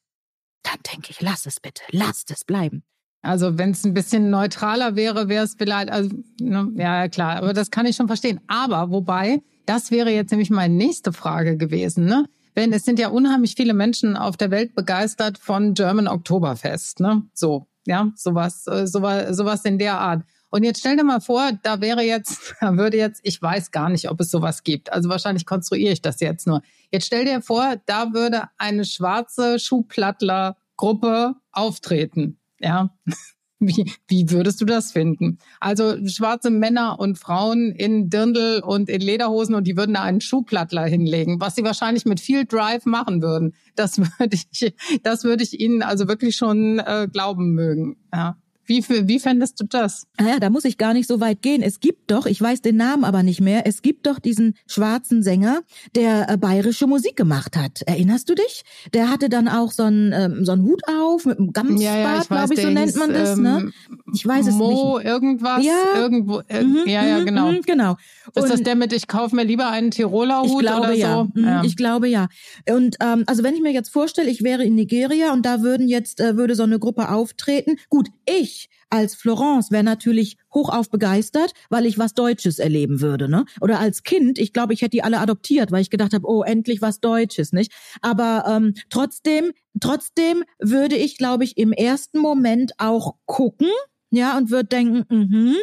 Dann 0.62 0.78
denke 0.92 1.10
ich, 1.10 1.20
lass 1.20 1.46
es 1.46 1.60
bitte, 1.60 1.82
lass 1.90 2.24
es 2.28 2.44
bleiben. 2.44 2.82
Also 3.22 3.58
wenn 3.58 3.70
es 3.70 3.84
ein 3.84 3.94
bisschen 3.94 4.30
neutraler 4.30 4.94
wäre, 4.94 5.28
wäre 5.28 5.44
es 5.44 5.54
vielleicht, 5.58 5.90
also, 5.90 6.10
ne, 6.40 6.70
ja 6.76 7.08
klar, 7.08 7.36
aber 7.36 7.52
das 7.52 7.70
kann 7.70 7.86
ich 7.86 7.96
schon 7.96 8.06
verstehen. 8.06 8.40
Aber 8.46 8.90
wobei, 8.90 9.42
das 9.64 9.90
wäre 9.90 10.10
jetzt 10.10 10.30
nämlich 10.30 10.50
meine 10.50 10.74
nächste 10.74 11.12
Frage 11.12 11.56
gewesen, 11.56 12.04
ne? 12.04 12.26
Wenn 12.54 12.72
es 12.72 12.84
sind 12.84 12.98
ja 12.98 13.08
unheimlich 13.08 13.54
viele 13.54 13.74
Menschen 13.74 14.16
auf 14.16 14.36
der 14.36 14.50
Welt 14.50 14.74
begeistert 14.74 15.38
von 15.38 15.74
German 15.74 16.08
Oktoberfest, 16.08 17.00
ne? 17.00 17.22
So, 17.34 17.66
ja, 17.86 18.12
sowas, 18.14 18.66
äh, 18.66 18.86
sowas, 18.86 19.36
sowas 19.36 19.64
in 19.64 19.78
der 19.78 19.98
Art. 19.98 20.24
Und 20.56 20.62
jetzt 20.62 20.80
stell 20.80 20.96
dir 20.96 21.04
mal 21.04 21.20
vor, 21.20 21.50
da 21.64 21.82
wäre 21.82 22.00
jetzt, 22.02 22.54
da 22.62 22.78
würde 22.78 22.96
jetzt, 22.96 23.20
ich 23.24 23.42
weiß 23.42 23.72
gar 23.72 23.90
nicht, 23.90 24.08
ob 24.08 24.18
es 24.20 24.30
sowas 24.30 24.62
gibt. 24.64 24.90
Also 24.90 25.10
wahrscheinlich 25.10 25.44
konstruiere 25.44 25.92
ich 25.92 26.00
das 26.00 26.18
jetzt 26.20 26.46
nur. 26.46 26.62
Jetzt 26.90 27.04
stell 27.04 27.26
dir 27.26 27.42
vor, 27.42 27.74
da 27.84 28.14
würde 28.14 28.44
eine 28.56 28.86
schwarze 28.86 29.58
Schuhplattler-Gruppe 29.58 31.34
auftreten. 31.52 32.38
Ja. 32.58 32.88
Wie, 33.58 33.90
wie 34.06 34.30
würdest 34.30 34.60
du 34.60 34.66
das 34.66 34.92
finden? 34.92 35.38
Also 35.60 35.96
schwarze 36.06 36.50
Männer 36.50 37.00
und 37.00 37.18
Frauen 37.18 37.72
in 37.72 38.10
Dirndl 38.10 38.60
und 38.62 38.90
in 38.90 39.00
Lederhosen 39.00 39.54
und 39.54 39.66
die 39.66 39.78
würden 39.78 39.94
da 39.94 40.02
einen 40.02 40.20
Schuhplattler 40.20 40.84
hinlegen, 40.84 41.40
was 41.40 41.54
sie 41.54 41.64
wahrscheinlich 41.64 42.04
mit 42.04 42.20
viel 42.20 42.44
Drive 42.44 42.84
machen 42.84 43.22
würden. 43.22 43.54
Das 43.74 43.98
würde 44.18 44.36
ich, 44.36 44.74
das 45.02 45.24
würde 45.24 45.42
ich 45.42 45.58
ihnen 45.58 45.82
also 45.82 46.06
wirklich 46.06 46.36
schon 46.36 46.80
äh, 46.80 47.08
glauben 47.10 47.54
mögen. 47.54 47.96
Ja. 48.12 48.36
Wie, 48.66 48.84
wie 48.88 49.20
fändest 49.20 49.60
du 49.60 49.64
das? 49.64 50.06
Naja, 50.18 50.38
da 50.40 50.50
muss 50.50 50.64
ich 50.64 50.78
gar 50.78 50.92
nicht 50.92 51.06
so 51.06 51.20
weit 51.20 51.42
gehen. 51.42 51.62
Es 51.62 51.80
gibt 51.80 52.10
doch, 52.10 52.26
ich 52.26 52.40
weiß 52.40 52.62
den 52.62 52.76
Namen 52.76 53.04
aber 53.04 53.22
nicht 53.22 53.40
mehr, 53.40 53.66
es 53.66 53.82
gibt 53.82 54.06
doch 54.06 54.18
diesen 54.18 54.54
schwarzen 54.66 55.22
Sänger, 55.22 55.60
der 55.94 56.28
äh, 56.28 56.36
bayerische 56.36 56.86
Musik 56.86 57.16
gemacht 57.16 57.56
hat. 57.56 57.82
Erinnerst 57.82 58.28
du 58.28 58.34
dich? 58.34 58.64
Der 58.92 59.10
hatte 59.10 59.28
dann 59.28 59.48
auch 59.48 59.70
so 59.70 59.84
einen, 59.84 60.12
ähm, 60.12 60.44
so 60.44 60.52
einen 60.52 60.64
Hut 60.64 60.82
auf 60.88 61.24
mit 61.26 61.38
einem 61.38 61.52
Gamsbart, 61.52 61.80
ja, 61.80 61.96
ja, 61.96 62.22
glaube 62.22 62.54
ich, 62.54 62.60
so 62.60 62.70
nennt 62.70 62.86
hieß, 62.86 62.96
man 62.96 63.12
das. 63.12 63.36
ne? 63.36 63.58
Ähm, 63.60 63.72
ich 64.12 64.26
weiß 64.26 64.46
es 64.48 64.54
Mo 64.54 64.98
nicht. 64.98 65.06
irgendwas, 65.06 65.64
ja. 65.64 65.72
irgendwo. 65.94 66.40
Äh, 66.48 66.64
mhm, 66.64 66.82
ja, 66.86 67.06
ja, 67.06 67.18
mhm, 67.20 67.26
genau. 67.26 67.52
Mhm, 67.52 67.62
genau. 67.62 67.96
Und 68.34 68.42
ist 68.42 68.50
das 68.50 68.62
der 68.62 68.74
mit, 68.74 68.92
ich 68.92 69.06
kaufe 69.06 69.36
mir 69.36 69.44
lieber 69.44 69.68
einen 69.68 69.90
Tiroler 69.90 70.42
Hut 70.42 70.50
ich 70.50 70.58
glaube, 70.58 70.80
oder 70.80 70.92
ja. 70.92 71.14
so? 71.14 71.28
Mhm, 71.34 71.44
ja. 71.44 71.62
Ich 71.64 71.76
glaube 71.76 72.08
ja. 72.08 72.28
Und 72.68 72.96
ähm, 73.00 73.24
also 73.26 73.42
wenn 73.42 73.54
ich 73.54 73.60
mir 73.60 73.72
jetzt 73.72 73.90
vorstelle, 73.90 74.30
ich 74.30 74.42
wäre 74.42 74.64
in 74.64 74.74
Nigeria 74.74 75.32
und 75.32 75.46
da 75.46 75.62
würden 75.62 75.88
jetzt, 75.88 76.20
äh, 76.20 76.36
würde 76.36 76.54
so 76.54 76.64
eine 76.64 76.78
Gruppe 76.78 77.10
auftreten. 77.10 77.76
Gut, 77.88 78.08
ich 78.24 78.55
als 78.90 79.14
Florence 79.14 79.70
wäre 79.70 79.84
natürlich 79.84 80.36
hochauf 80.52 80.90
begeistert, 80.90 81.52
weil 81.70 81.86
ich 81.86 81.98
was 81.98 82.14
Deutsches 82.14 82.58
erleben 82.58 83.00
würde, 83.00 83.28
ne? 83.28 83.44
Oder 83.60 83.80
als 83.80 84.02
Kind, 84.02 84.38
ich 84.38 84.52
glaube, 84.52 84.74
ich 84.74 84.82
hätte 84.82 84.90
die 84.90 85.02
alle 85.02 85.18
adoptiert, 85.18 85.72
weil 85.72 85.82
ich 85.82 85.90
gedacht 85.90 86.14
habe, 86.14 86.26
oh, 86.28 86.42
endlich 86.42 86.82
was 86.82 87.00
Deutsches, 87.00 87.52
nicht? 87.52 87.72
Aber 88.00 88.44
ähm, 88.48 88.74
trotzdem, 88.90 89.52
trotzdem 89.80 90.44
würde 90.58 90.96
ich, 90.96 91.18
glaube 91.18 91.44
ich, 91.44 91.56
im 91.56 91.72
ersten 91.72 92.18
Moment 92.18 92.72
auch 92.78 93.14
gucken, 93.26 93.68
ja, 94.10 94.36
und 94.38 94.50
würde 94.50 94.68
denken, 94.68 95.04
mhm. 95.08 95.56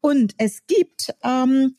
Und 0.00 0.34
es 0.38 0.66
gibt 0.66 1.12
ähm, 1.24 1.74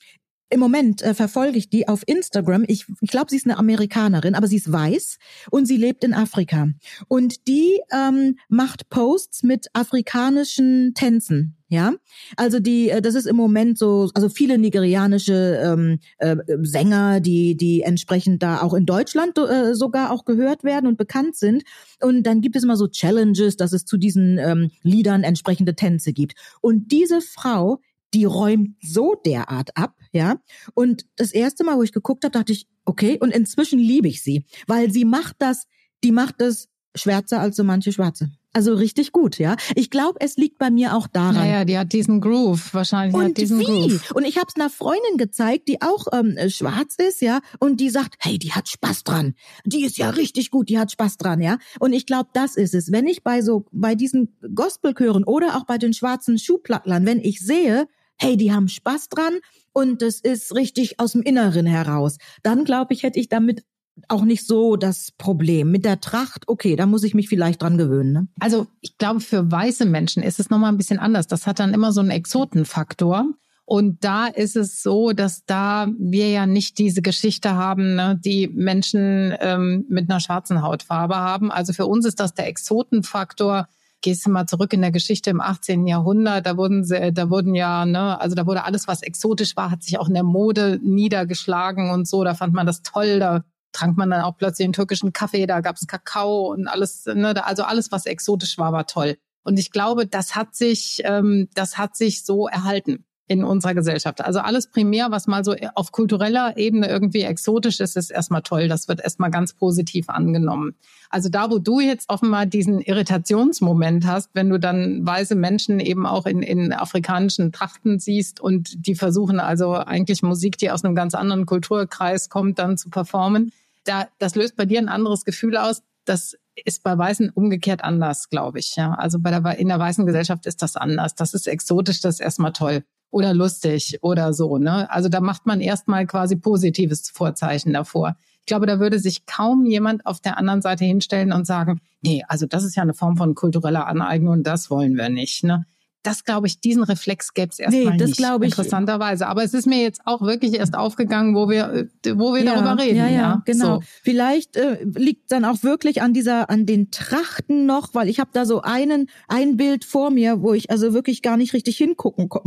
im 0.50 0.60
Moment 0.60 1.01
äh, 1.01 1.13
verfolge 1.13 1.58
ich 1.58 1.70
die 1.70 1.88
auf 1.88 2.03
Instagram. 2.08 2.65
Ich, 2.68 2.86
ich 3.01 3.10
glaube, 3.10 3.27
sie 3.29 3.38
ist 3.38 3.46
eine 3.46 3.58
Amerikanerin, 3.58 4.36
aber 4.36 4.48
sie 4.48 4.58
ist 4.58 4.72
weiß 4.72 5.20
und 5.51 5.65
sie 5.65 5.77
lebt 5.77 6.03
in 6.03 6.13
Afrika. 6.13 6.70
Und 7.08 7.48
die 7.48 7.79
ähm, 7.91 8.38
macht 8.48 8.89
Posts 8.89 9.44
mit 9.44 9.68
afrikanischen 9.74 10.94
Tänzen. 10.96 11.56
ja. 11.70 11.94
Also 12.36 12.60
die, 12.60 12.89
äh, 12.89 13.01
das 13.01 13.13
ist 13.13 13.27
im 13.27 13.36
Moment 13.36 13.77
so, 13.77 14.10
also 14.15 14.27
viele 14.27 14.58
nigerianische 14.58 15.60
ähm, 15.63 16.00
äh, 16.18 16.36
Sänger, 16.63 17.20
die 17.20 17.56
die 17.56 17.82
entsprechend 17.82 18.41
da 18.41 18.62
auch 18.62 18.74
in 18.74 18.88
Deutschland 18.88 19.38
äh, 19.38 19.75
sogar 19.75 20.12
auch 20.12 20.25
gehört 20.25 20.63
werden 20.63 20.88
und 20.88 20.98
bekannt 20.98 21.36
sind. 21.36 21.63
Und 22.01 22.24
dann 22.24 22.41
gibt 22.41 22.56
es 22.56 22.63
immer 22.63 22.75
so 22.75 22.88
Challenges, 22.88 23.56
dass 23.56 23.72
es 23.72 23.86
zu 23.86 23.98
diesen 23.98 24.39
ähm, 24.39 24.72
Liedern 24.82 25.24
entsprechende 25.24 25.75
Tänze 25.75 26.12
gibt. 26.12 26.34
Und 26.62 26.91
diese 26.91 27.22
Frau, 27.22 27.79
die 28.13 28.25
räumt 28.25 28.75
so 28.82 29.16
derart 29.25 29.75
ab, 29.75 29.96
ja. 30.12 30.42
Und 30.74 31.06
das 31.16 31.32
erste 31.32 31.63
Mal, 31.63 31.78
wo 31.78 31.84
ich 31.84 31.92
geguckt 31.92 32.24
habe, 32.24 32.32
dachte 32.32 32.54
ich, 32.54 32.68
okay. 32.86 33.18
Und 33.20 33.32
inzwischen 33.32 33.80
liebe 33.80 34.08
ich 34.08 34.24
sie, 34.24 34.46
weil 34.68 34.92
sie 34.92 35.06
macht 35.06 35.36
das, 35.39 35.68
die 36.04 36.12
macht 36.12 36.36
das 36.39 36.70
schwärzer 36.96 37.39
als 37.39 37.56
so 37.56 37.63
manche 37.63 37.92
Schwarze. 37.92 38.32
Also 38.51 38.74
richtig 38.74 39.12
gut, 39.12 39.38
ja. 39.38 39.56
Ich 39.75 39.92
glaube, 39.92 40.20
es 40.22 40.36
liegt 40.36 40.58
bei 40.58 40.72
mir 40.72 40.96
auch 40.96 41.06
daran. 41.06 41.36
Naja, 41.36 41.66
die 41.66 41.78
hat 41.78 41.94
diesen 41.94 42.20
Groove, 42.20 42.74
wahrscheinlich 42.74 43.16
und 43.16 43.24
hat 43.24 43.38
diesen 43.38 43.60
wie? 43.60 43.63
Groove. 43.63 44.12
Und 44.13 44.25
ich 44.25 44.38
habe 44.38 44.48
es 44.48 44.60
einer 44.60 44.72
Freundin 44.72 45.18
gezeigt, 45.18 45.68
die 45.68 45.84
auch 45.84 46.08
ähm, 46.12 46.36
schwarz 46.50 46.96
ist, 46.98 47.22
ja, 47.22 47.42
und 47.60 47.80
die 47.80 47.92
sagt, 47.92 48.16
hey, 48.18 48.39
die 48.39 48.54
hat 48.54 48.68
Spaß 48.68 49.04
dran. 49.04 49.36
Die 49.66 49.84
ist 49.84 50.00
ja 50.00 50.10
richtig 50.10 50.50
gut, 50.50 50.70
die 50.70 50.80
hat 50.80 50.92
Spaß 50.92 51.18
dran, 51.18 51.42
ja. 51.42 51.60
Und 51.80 51.94
ich 51.94 52.08
glaube, 52.08 52.30
das 52.34 52.56
ist 52.56 52.74
es. 52.74 52.92
Wenn 52.92 53.06
ich 53.06 53.24
bei 53.24 53.44
so 53.44 53.66
bei 53.72 53.94
diesen 53.94 54.36
Gospelchören 54.56 55.25
oder 55.25 55.56
auch 55.56 55.66
bei 55.66 55.78
den 55.78 55.94
schwarzen 55.94 56.39
Schuhplattlern, 56.39 57.06
wenn 57.06 57.20
ich 57.20 57.39
sehe, 57.42 57.88
hey, 58.19 58.38
die 58.38 58.51
haben 58.51 58.67
Spaß 58.67 59.09
dran 59.09 59.39
und 59.73 60.01
das 60.01 60.19
ist 60.19 60.53
richtig 60.55 60.99
aus 60.99 61.13
dem 61.13 61.21
Inneren 61.21 61.65
heraus, 61.65 62.17
dann 62.43 62.65
glaube 62.65 62.93
ich, 62.93 63.03
hätte 63.03 63.19
ich 63.19 63.29
damit 63.29 63.63
auch 64.07 64.23
nicht 64.23 64.45
so 64.45 64.75
das 64.75 65.11
Problem. 65.17 65.71
Mit 65.71 65.85
der 65.85 65.99
Tracht, 65.99 66.47
okay, 66.47 66.75
da 66.75 66.85
muss 66.85 67.03
ich 67.03 67.13
mich 67.13 67.27
vielleicht 67.27 67.61
dran 67.61 67.77
gewöhnen. 67.77 68.13
Ne? 68.13 68.27
Also 68.39 68.67
ich 68.81 68.97
glaube, 68.97 69.19
für 69.19 69.51
weiße 69.51 69.85
Menschen 69.85 70.23
ist 70.23 70.39
es 70.39 70.49
nochmal 70.49 70.71
ein 70.71 70.77
bisschen 70.77 70.99
anders. 70.99 71.27
Das 71.27 71.47
hat 71.47 71.59
dann 71.59 71.73
immer 71.73 71.91
so 71.91 71.99
einen 71.99 72.11
Exotenfaktor. 72.11 73.25
Und 73.65 74.03
da 74.03 74.25
ist 74.25 74.55
es 74.55 74.81
so, 74.81 75.11
dass 75.11 75.45
da 75.45 75.88
wir 75.99 76.29
ja 76.29 76.47
nicht 76.47 76.79
diese 76.79 77.03
Geschichte 77.03 77.53
haben, 77.53 77.95
ne, 77.95 78.19
die 78.19 78.47
Menschen 78.47 79.35
ähm, 79.41 79.85
mit 79.89 80.09
einer 80.09 80.19
schwarzen 80.19 80.63
Hautfarbe 80.63 81.17
haben. 81.17 81.51
Also 81.51 81.73
für 81.73 81.85
uns 81.85 82.05
ist 82.07 82.19
das 82.19 82.33
der 82.33 82.47
Exotenfaktor. 82.47 83.67
Gehst 84.01 84.25
du 84.25 84.29
mal 84.29 84.46
zurück 84.46 84.74
in 84.74 84.82
der 84.82 84.91
Geschichte 84.91 85.29
im 85.29 85.41
18. 85.41 85.86
Jahrhundert, 85.86 86.46
da 86.46 86.56
wurden 86.56 86.84
sie, 86.86 87.12
da 87.12 87.29
wurden 87.29 87.53
ja, 87.53 87.86
ne, 87.86 88.20
also 88.20 88.36
da 88.36 88.46
wurde 88.46 88.63
alles, 88.63 88.88
was 88.88 89.01
exotisch 89.01 89.58
war, 89.58 89.72
hat 89.72 89.84
sich 89.84 90.00
auch 90.00 90.08
in 90.08 90.13
der 90.13 90.24
Mode 90.24 90.79
niedergeschlagen 90.82 91.91
und 91.91 92.08
so. 92.08 92.24
Da 92.24 92.34
fand 92.34 92.53
man 92.53 92.65
das 92.65 92.82
toll, 92.82 93.20
da 93.20 93.44
trank 93.74 93.98
man 93.98 94.10
dann 94.10 94.22
auch 94.22 94.38
plötzlich 94.38 94.65
einen 94.65 94.74
türkischen 94.74 95.13
Kaffee, 95.13 95.46
da 95.46 95.60
gab 95.62 95.75
es 95.75 95.88
Kakao 95.88 96.51
und 96.51 96.68
alles, 96.68 97.06
ne, 97.06 97.46
also 97.46 97.63
alles, 97.63 97.91
was 97.91 98.06
exotisch 98.06 98.58
war, 98.58 98.72
war 98.72 98.88
toll. 98.88 99.18
Und 99.44 99.60
ich 99.60 99.72
glaube, 99.72 100.08
das 100.08 100.36
hat 100.36 100.56
sich, 100.56 101.01
ähm, 101.03 101.50
das 101.53 101.77
hat 101.77 101.96
sich 101.96 102.25
so 102.25 102.48
erhalten 102.48 103.06
in 103.29 103.43
unserer 103.43 103.75
Gesellschaft. 103.75 104.25
Also 104.25 104.39
alles 104.39 104.65
primär, 104.67 105.12
was 105.12 105.27
mal 105.27 105.45
so 105.45 105.55
auf 105.75 105.91
kultureller 105.91 106.57
Ebene 106.57 106.89
irgendwie 106.89 107.21
exotisch 107.21 107.79
ist, 107.79 107.95
ist 107.95 108.09
erstmal 108.09 108.41
toll. 108.41 108.67
Das 108.67 108.88
wird 108.88 109.01
erstmal 109.01 109.29
ganz 109.29 109.53
positiv 109.53 110.09
angenommen. 110.09 110.74
Also 111.12 111.29
da, 111.29 111.51
wo 111.51 111.59
du 111.59 111.79
jetzt 111.79 112.09
offenbar 112.09 112.48
diesen 112.48 112.81
Irritationsmoment 112.81 114.07
hast, 114.07 114.31
wenn 114.33 114.50
du 114.50 114.59
dann 114.59 115.05
weiße 115.05 115.36
Menschen 115.36 115.79
eben 115.79 116.07
auch 116.07 116.25
in, 116.25 116.41
in 116.41 116.74
afrikanischen 116.74 117.51
Trachten 117.51 118.00
siehst 118.00 118.41
und 118.41 118.88
die 118.88 118.95
versuchen 118.95 119.39
also 119.39 119.75
eigentlich 119.75 120.24
Musik, 120.24 120.57
die 120.57 120.71
aus 120.71 120.83
einem 120.83 120.95
ganz 120.95 121.13
anderen 121.13 121.45
Kulturkreis 121.45 122.29
kommt, 122.29 122.57
dann 122.57 122.77
zu 122.79 122.89
performen, 122.89 123.51
da, 123.83 124.07
das 124.17 124.33
löst 124.33 124.55
bei 124.55 124.65
dir 124.65 124.79
ein 124.79 124.89
anderes 124.89 125.24
Gefühl 125.24 125.55
aus. 125.55 125.83
Das 126.03 126.36
ist 126.65 126.81
bei 126.81 126.98
Weißen 126.98 127.29
umgekehrt 127.29 127.83
anders, 127.83 128.29
glaube 128.29 128.57
ich. 128.57 128.75
Ja, 128.75 128.95
also 128.95 129.19
bei 129.19 129.29
der, 129.29 129.59
in 129.59 129.67
der 129.67 129.77
weißen 129.77 130.07
Gesellschaft 130.07 130.48
ist 130.48 130.63
das 130.63 130.75
anders. 130.75 131.13
Das 131.13 131.36
ist 131.36 131.48
exotisch, 131.48 132.01
das 132.01 132.15
ist 132.15 132.21
erstmal 132.21 132.53
toll 132.53 132.83
oder 133.12 133.34
lustig 133.34 134.00
oder 134.01 134.34
so. 134.34 134.58
Ne? 134.58 134.89
Also 134.92 135.10
da 135.10 135.20
macht 135.20 135.46
man 135.46 135.62
erstmal 135.62 136.06
quasi 136.06 136.36
positives 136.36 137.10
Vorzeichen 137.10 137.74
davor. 137.74 138.16
Ich 138.39 138.46
glaube, 138.46 138.66
da 138.66 138.80
würde 138.80 139.00
sich 139.00 139.25
kaum 139.25 139.66
jemand 139.66 140.06
auf 140.06 140.20
der 140.20 140.38
anderen 140.38 140.62
Seite 140.62 140.86
hinstellen 140.86 141.32
und 141.32 141.46
sagen, 141.46 141.82
nee, 142.01 142.24
also 142.28 142.46
das 142.46 142.63
ist 142.63 142.75
ja 142.75 142.84
eine 142.84 142.94
Form 142.94 143.18
von 143.18 143.36
kultureller 143.36 143.88
Aneignung, 143.88 144.44
das 144.44 144.70
wollen 144.70 144.96
wir 144.96 145.10
nicht. 145.10 145.44
Ne? 145.44 145.66
Das 146.03 146.24
glaube 146.24 146.48
ich, 146.48 146.60
diesen 146.60 146.84
Reflex 146.84 147.34
gäbe 147.34 147.50
es 147.51 147.60
erstmal 147.60 147.94
nee, 147.94 147.98
das 147.98 148.10
nicht. 148.10 148.20
ich. 148.20 148.44
Interessanterweise. 148.44 149.27
Aber 149.27 149.44
es 149.44 149.53
ist 149.53 149.68
mir 149.68 149.82
jetzt 149.82 150.01
auch 150.06 150.22
wirklich 150.22 150.53
erst 150.53 150.75
aufgegangen, 150.75 151.36
wo 151.36 151.50
wir, 151.50 151.89
wo 152.13 152.34
wir 152.34 152.44
ja, 152.44 152.53
darüber 152.56 152.82
reden. 152.82 152.98
Ja, 152.98 153.08
ja, 153.08 153.12
ja 153.12 153.41
genau. 153.46 153.77
So. 153.77 153.84
Vielleicht 154.03 154.56
äh, 154.56 154.84
liegt 154.84 155.32
dann 155.32 155.46
auch 155.46 155.63
wirklich 155.63 156.01
an 156.01 156.13
dieser, 156.13 156.50
an 156.50 156.65
den 156.65 156.91
Trachten 156.91 157.65
noch, 157.65 157.94
weil 157.94 158.10
ich 158.10 158.20
habe 158.20 158.29
da 158.34 158.46
so 158.46 158.62
einen, 158.62 159.10
ein 159.27 159.58
Bild 159.58 159.86
vor 159.86 160.10
mir, 160.10 160.41
wo 160.41 160.53
ich 160.53 160.72
also 160.72 160.94
wirklich 160.94 161.22
gar 161.22 161.38
nicht 161.38 161.53
richtig 161.53 161.77
hingucken 161.77 162.29
ko 162.29 162.41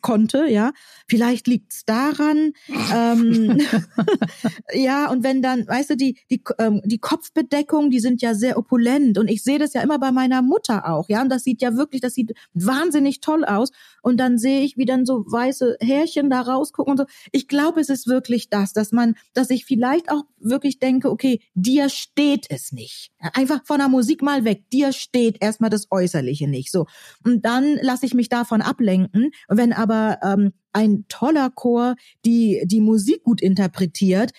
konnte. 0.00 0.46
Ja, 0.48 0.72
vielleicht 1.06 1.46
liegt's 1.46 1.84
daran. 1.84 2.52
ähm, 2.94 3.58
ja, 4.72 5.10
und 5.10 5.22
wenn 5.22 5.42
dann, 5.42 5.66
weißt 5.66 5.90
du, 5.90 5.96
die 5.96 6.18
die 6.30 6.42
ähm, 6.58 6.80
die 6.84 6.98
Kopfbedeckung, 6.98 7.90
die 7.90 8.00
sind 8.00 8.22
ja 8.22 8.34
sehr 8.34 8.58
opulent 8.58 9.18
und 9.18 9.28
ich 9.28 9.42
sehe 9.42 9.58
das 9.58 9.74
ja 9.74 9.82
immer 9.82 9.98
bei 9.98 10.12
meiner 10.12 10.42
Mutter 10.42 10.88
auch. 10.88 11.08
Ja, 11.08 11.22
und 11.22 11.28
das 11.28 11.44
sieht 11.44 11.62
ja 11.62 11.76
wirklich, 11.76 12.00
das 12.00 12.14
sieht 12.14 12.32
wahnsinnig 12.54 12.95
wahnsinnig 12.96 13.20
toll 13.20 13.44
aus. 13.44 13.70
Und 14.02 14.18
dann 14.18 14.38
sehe 14.38 14.62
ich, 14.62 14.76
wie 14.76 14.84
dann 14.84 15.04
so 15.04 15.24
weiße 15.26 15.76
Härchen 15.80 16.30
da 16.30 16.40
rausgucken 16.42 16.92
und 16.92 16.98
so. 16.98 17.04
Ich 17.32 17.48
glaube, 17.48 17.80
es 17.80 17.88
ist 17.88 18.06
wirklich 18.06 18.48
das, 18.48 18.72
dass 18.72 18.92
man, 18.92 19.14
dass 19.34 19.50
ich 19.50 19.64
vielleicht 19.64 20.10
auch 20.10 20.24
wirklich 20.38 20.78
denke, 20.78 21.10
okay, 21.10 21.40
dir 21.54 21.88
steht 21.88 22.46
es 22.48 22.72
nicht. 22.72 23.10
Einfach 23.34 23.60
von 23.64 23.78
der 23.78 23.88
Musik 23.88 24.22
mal 24.22 24.44
weg. 24.44 24.70
Dir 24.72 24.92
steht 24.92 25.42
erstmal 25.42 25.70
das 25.70 25.88
Äußerliche 25.90 26.48
nicht. 26.48 26.70
So. 26.70 26.86
Und 27.24 27.44
dann 27.44 27.76
lasse 27.82 28.06
ich 28.06 28.14
mich 28.14 28.28
davon 28.28 28.62
ablenken. 28.62 29.30
Wenn 29.48 29.72
aber 29.72 30.18
ähm, 30.22 30.52
ein 30.72 31.06
toller 31.08 31.50
Chor 31.50 31.96
die 32.26 32.62
die 32.66 32.82
Musik 32.82 33.22
gut 33.24 33.40
interpretiert, 33.40 34.32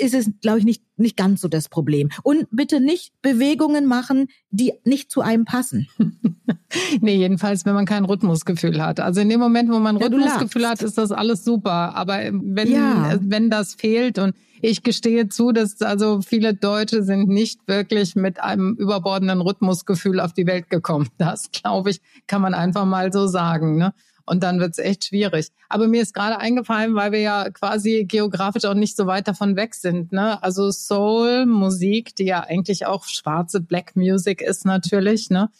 ist 0.00 0.14
es, 0.14 0.30
glaube 0.40 0.58
ich, 0.58 0.64
nicht, 0.64 0.82
nicht 0.96 1.16
ganz 1.16 1.40
so 1.40 1.48
das 1.48 1.68
Problem. 1.68 2.10
Und 2.22 2.46
bitte 2.50 2.80
nicht 2.80 3.12
Bewegungen 3.22 3.86
machen, 3.86 4.28
die 4.50 4.72
nicht 4.84 5.10
zu 5.10 5.20
einem 5.20 5.44
passen. 5.44 5.88
nee, 7.00 7.16
jedenfalls, 7.16 7.64
wenn 7.64 7.74
man 7.74 7.86
kein 7.86 8.04
Rhythmusgefühl 8.04 8.82
hat. 8.82 9.00
Also 9.00 9.20
in 9.20 9.28
dem 9.28 9.40
Moment, 9.40 9.70
wo 9.70 9.78
man 9.78 9.98
ja, 9.98 10.06
Rhythmusgefühl 10.06 10.68
hat, 10.68 10.82
ist 10.82 10.98
das 10.98 11.12
alles 11.12 11.44
super. 11.44 11.94
Aber 11.94 12.18
wenn, 12.32 12.70
ja. 12.70 13.18
wenn 13.20 13.50
das 13.50 13.74
fehlt 13.74 14.18
und 14.18 14.34
ich 14.62 14.82
gestehe 14.82 15.28
zu, 15.28 15.52
dass 15.52 15.80
also 15.80 16.20
viele 16.20 16.54
Deutsche 16.54 17.02
sind 17.02 17.28
nicht 17.28 17.66
wirklich 17.66 18.14
mit 18.14 18.40
einem 18.40 18.74
überbordenden 18.74 19.40
Rhythmusgefühl 19.40 20.20
auf 20.20 20.32
die 20.32 20.46
Welt 20.46 20.68
gekommen. 20.68 21.08
Das, 21.18 21.50
glaube 21.50 21.90
ich, 21.90 22.00
kann 22.26 22.42
man 22.42 22.54
einfach 22.54 22.84
mal 22.84 23.12
so 23.12 23.26
sagen. 23.26 23.76
Ne? 23.76 23.94
Und 24.26 24.42
dann 24.42 24.60
wird's 24.60 24.78
echt 24.78 25.06
schwierig. 25.06 25.48
Aber 25.68 25.88
mir 25.88 26.02
ist 26.02 26.14
gerade 26.14 26.38
eingefallen, 26.38 26.94
weil 26.94 27.12
wir 27.12 27.20
ja 27.20 27.50
quasi 27.50 28.04
geografisch 28.06 28.64
auch 28.64 28.74
nicht 28.74 28.96
so 28.96 29.06
weit 29.06 29.28
davon 29.28 29.56
weg 29.56 29.74
sind. 29.74 30.12
Ne? 30.12 30.42
Also 30.42 30.70
Soul, 30.70 31.46
Musik, 31.46 32.14
die 32.16 32.24
ja 32.24 32.40
eigentlich 32.40 32.86
auch 32.86 33.04
schwarze 33.04 33.60
Black 33.60 33.96
Music 33.96 34.40
ist 34.42 34.64
natürlich. 34.64 35.30
Ne? 35.30 35.50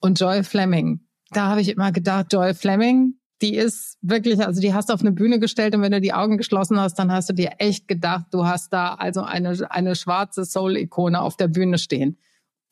Und 0.00 0.20
Joy 0.20 0.42
Fleming. 0.44 1.00
Da 1.30 1.46
habe 1.46 1.60
ich 1.60 1.68
immer 1.68 1.92
gedacht, 1.92 2.32
Joy 2.32 2.54
Fleming, 2.54 3.14
die 3.40 3.56
ist 3.56 3.98
wirklich, 4.02 4.44
also 4.44 4.60
die 4.60 4.74
hast 4.74 4.88
du 4.88 4.94
auf 4.94 5.00
eine 5.00 5.12
Bühne 5.12 5.38
gestellt 5.38 5.74
und 5.74 5.82
wenn 5.82 5.92
du 5.92 6.00
die 6.00 6.12
Augen 6.12 6.36
geschlossen 6.38 6.78
hast, 6.78 6.98
dann 6.98 7.10
hast 7.10 7.28
du 7.28 7.32
dir 7.32 7.52
echt 7.58 7.88
gedacht, 7.88 8.26
du 8.30 8.46
hast 8.46 8.72
da 8.72 8.94
also 8.94 9.22
eine, 9.22 9.70
eine 9.70 9.96
schwarze 9.96 10.44
Soul-Ikone 10.44 11.20
auf 11.20 11.36
der 11.36 11.48
Bühne 11.48 11.78
stehen 11.78 12.18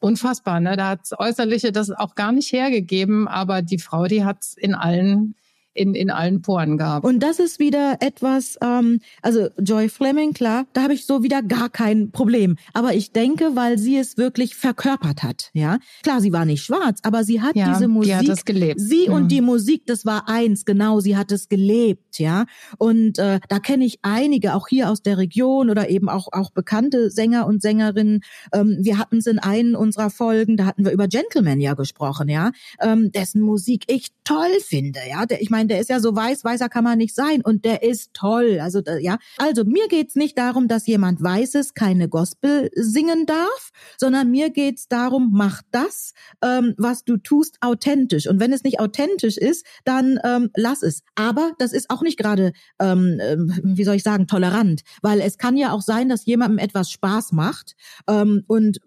unfassbar, 0.01 0.61
ne? 0.61 0.77
Da 0.77 0.89
hat's 0.91 1.13
äußerliche 1.19 1.73
das 1.73 1.91
auch 1.91 2.15
gar 2.15 2.33
nicht 2.33 2.53
hergegeben, 2.53 3.29
aber 3.29 3.63
die 3.63 3.79
Frau, 3.79 4.07
die 4.07 4.25
hat's 4.25 4.55
in 4.55 4.75
allen 4.75 5.35
in, 5.73 5.95
in 5.95 6.11
allen 6.11 6.43
Poren 6.43 6.79
gab. 6.79 7.05
Und 7.05 7.21
das 7.21 7.39
ist 7.39 7.59
wieder 7.59 7.99
etwas, 8.01 8.59
ähm, 8.63 9.01
also 9.23 9.49
Joy 9.59 9.89
Fleming, 9.89 10.33
klar, 10.33 10.67
da 10.73 10.83
habe 10.83 10.95
ich 10.95 11.07
so 11.07 11.23
wieder 11.23 11.43
gar 11.43 11.69
kein 11.69 12.11
Problem. 12.11 12.57
Aber 12.73 12.95
ich 12.95 13.13
denke, 13.13 13.55
weil 13.55 13.79
sie 13.79 13.97
es 13.97 14.17
wirklich 14.17 14.57
verkörpert 14.57 15.23
hat, 15.23 15.51
ja. 15.53 15.79
Klar, 16.03 16.21
sie 16.21 16.33
war 16.33 16.45
nicht 16.45 16.65
schwarz, 16.65 17.01
aber 17.03 17.23
sie 17.25 17.41
hat 17.41 17.55
ja, 17.55 17.73
diese 17.73 17.87
Musik. 17.89 18.13
Die 18.13 18.17
hat 18.17 18.29
das 18.29 18.45
gelebt. 18.45 18.81
Sie 18.81 19.09
mhm. 19.09 19.15
und 19.15 19.29
die 19.29 19.41
Musik, 19.41 19.87
das 19.87 20.05
war 20.05 20.29
eins, 20.29 20.65
genau, 20.65 21.01
sie 21.01 21.17
hat 21.17 21.31
es 21.31 21.49
gelebt, 21.49 22.19
ja. 22.19 22.47
Und 22.79 23.19
äh, 23.19 23.39
da 23.49 23.59
kenne 23.61 23.85
ich 23.85 24.01
einige, 24.03 24.55
auch 24.55 24.67
hier 24.67 24.91
aus 24.91 25.03
der 25.03 25.19
Region 25.19 25.71
oder 25.71 25.89
eben 25.89 26.09
auch, 26.09 26.29
auch 26.33 26.51
bekannte 26.51 27.11
Sänger 27.11 27.47
und 27.47 27.63
Sängerinnen. 27.63 28.23
Ähm, 28.53 28.79
wir 28.81 28.99
hatten 28.99 29.19
es 29.19 29.27
in 29.27 29.39
einen 29.39 29.77
unserer 29.77 30.11
Folgen, 30.11 30.57
da 30.57 30.67
hatten 30.67 30.85
wir 30.85 30.93
über 30.93 31.07
Gentleman 31.07 31.61
ja 31.61 31.75
gesprochen, 31.75 32.29
ja, 32.29 32.51
ähm, 32.81 33.13
dessen 33.13 33.41
Musik 33.41 33.85
ich 33.87 34.09
toll 34.25 34.61
finde, 34.67 35.01
ja. 35.09 35.27
Der, 35.27 35.41
ich 35.41 35.51
meine, 35.51 35.60
meine, 35.61 35.69
der 35.69 35.81
ist 35.81 35.91
ja 35.91 36.01
so 36.01 36.15
weiß, 36.15 36.45
weißer 36.45 36.69
kann 36.69 36.85
man 36.85 36.99
nicht 36.99 37.15
sein 37.15 37.43
und 37.43 37.65
der 37.65 37.83
ist 37.83 38.15
toll. 38.15 38.59
Also 38.61 38.81
ja, 39.01 39.19
also 39.37 39.65
mir 39.65 39.89
geht's 39.89 40.15
nicht 40.17 40.39
darum, 40.39 40.69
dass 40.69 40.87
jemand 40.87 41.23
Weißes 41.23 41.75
keine 41.75 42.09
Gospel 42.09 42.71
singen 42.75 43.27
darf, 43.27 43.71
sondern 43.99 44.31
mir 44.31 44.51
geht's 44.51 44.89
darum, 44.89 45.31
mach 45.33 45.63
das, 45.71 46.15
ähm, 46.43 46.75
was 46.79 47.05
du 47.05 47.19
tust, 47.19 47.59
authentisch. 47.61 48.27
Und 48.27 48.41
wenn 48.41 48.53
es 48.53 48.65
nicht 48.65 48.81
authentisch 48.81 49.37
ist, 49.37 49.67
dann 49.85 50.19
ähm, 50.25 50.51
lass 50.57 50.83
es. 50.83 51.03
Aber 51.15 51.53
das 51.59 51.73
ist 51.73 51.91
auch 51.91 52.03
nicht 52.03 52.19
gerade, 52.19 52.53
ähm, 52.81 53.19
ähm 53.21 53.53
wie 53.63 53.85
soll 53.85 53.97
ich 53.97 54.03
sagen, 54.03 54.27
tolerant, 54.27 54.83
weil 55.03 55.21
es 55.21 55.37
kann 55.39 55.57
ja 55.57 55.73
auch 55.73 55.83
sein, 55.83 56.09
dass 56.09 56.25
jemandem 56.25 56.59
etwas 56.59 56.91
Spaß 56.91 57.33
macht 57.33 57.77
ähm, 58.09 58.45
und 58.47 58.81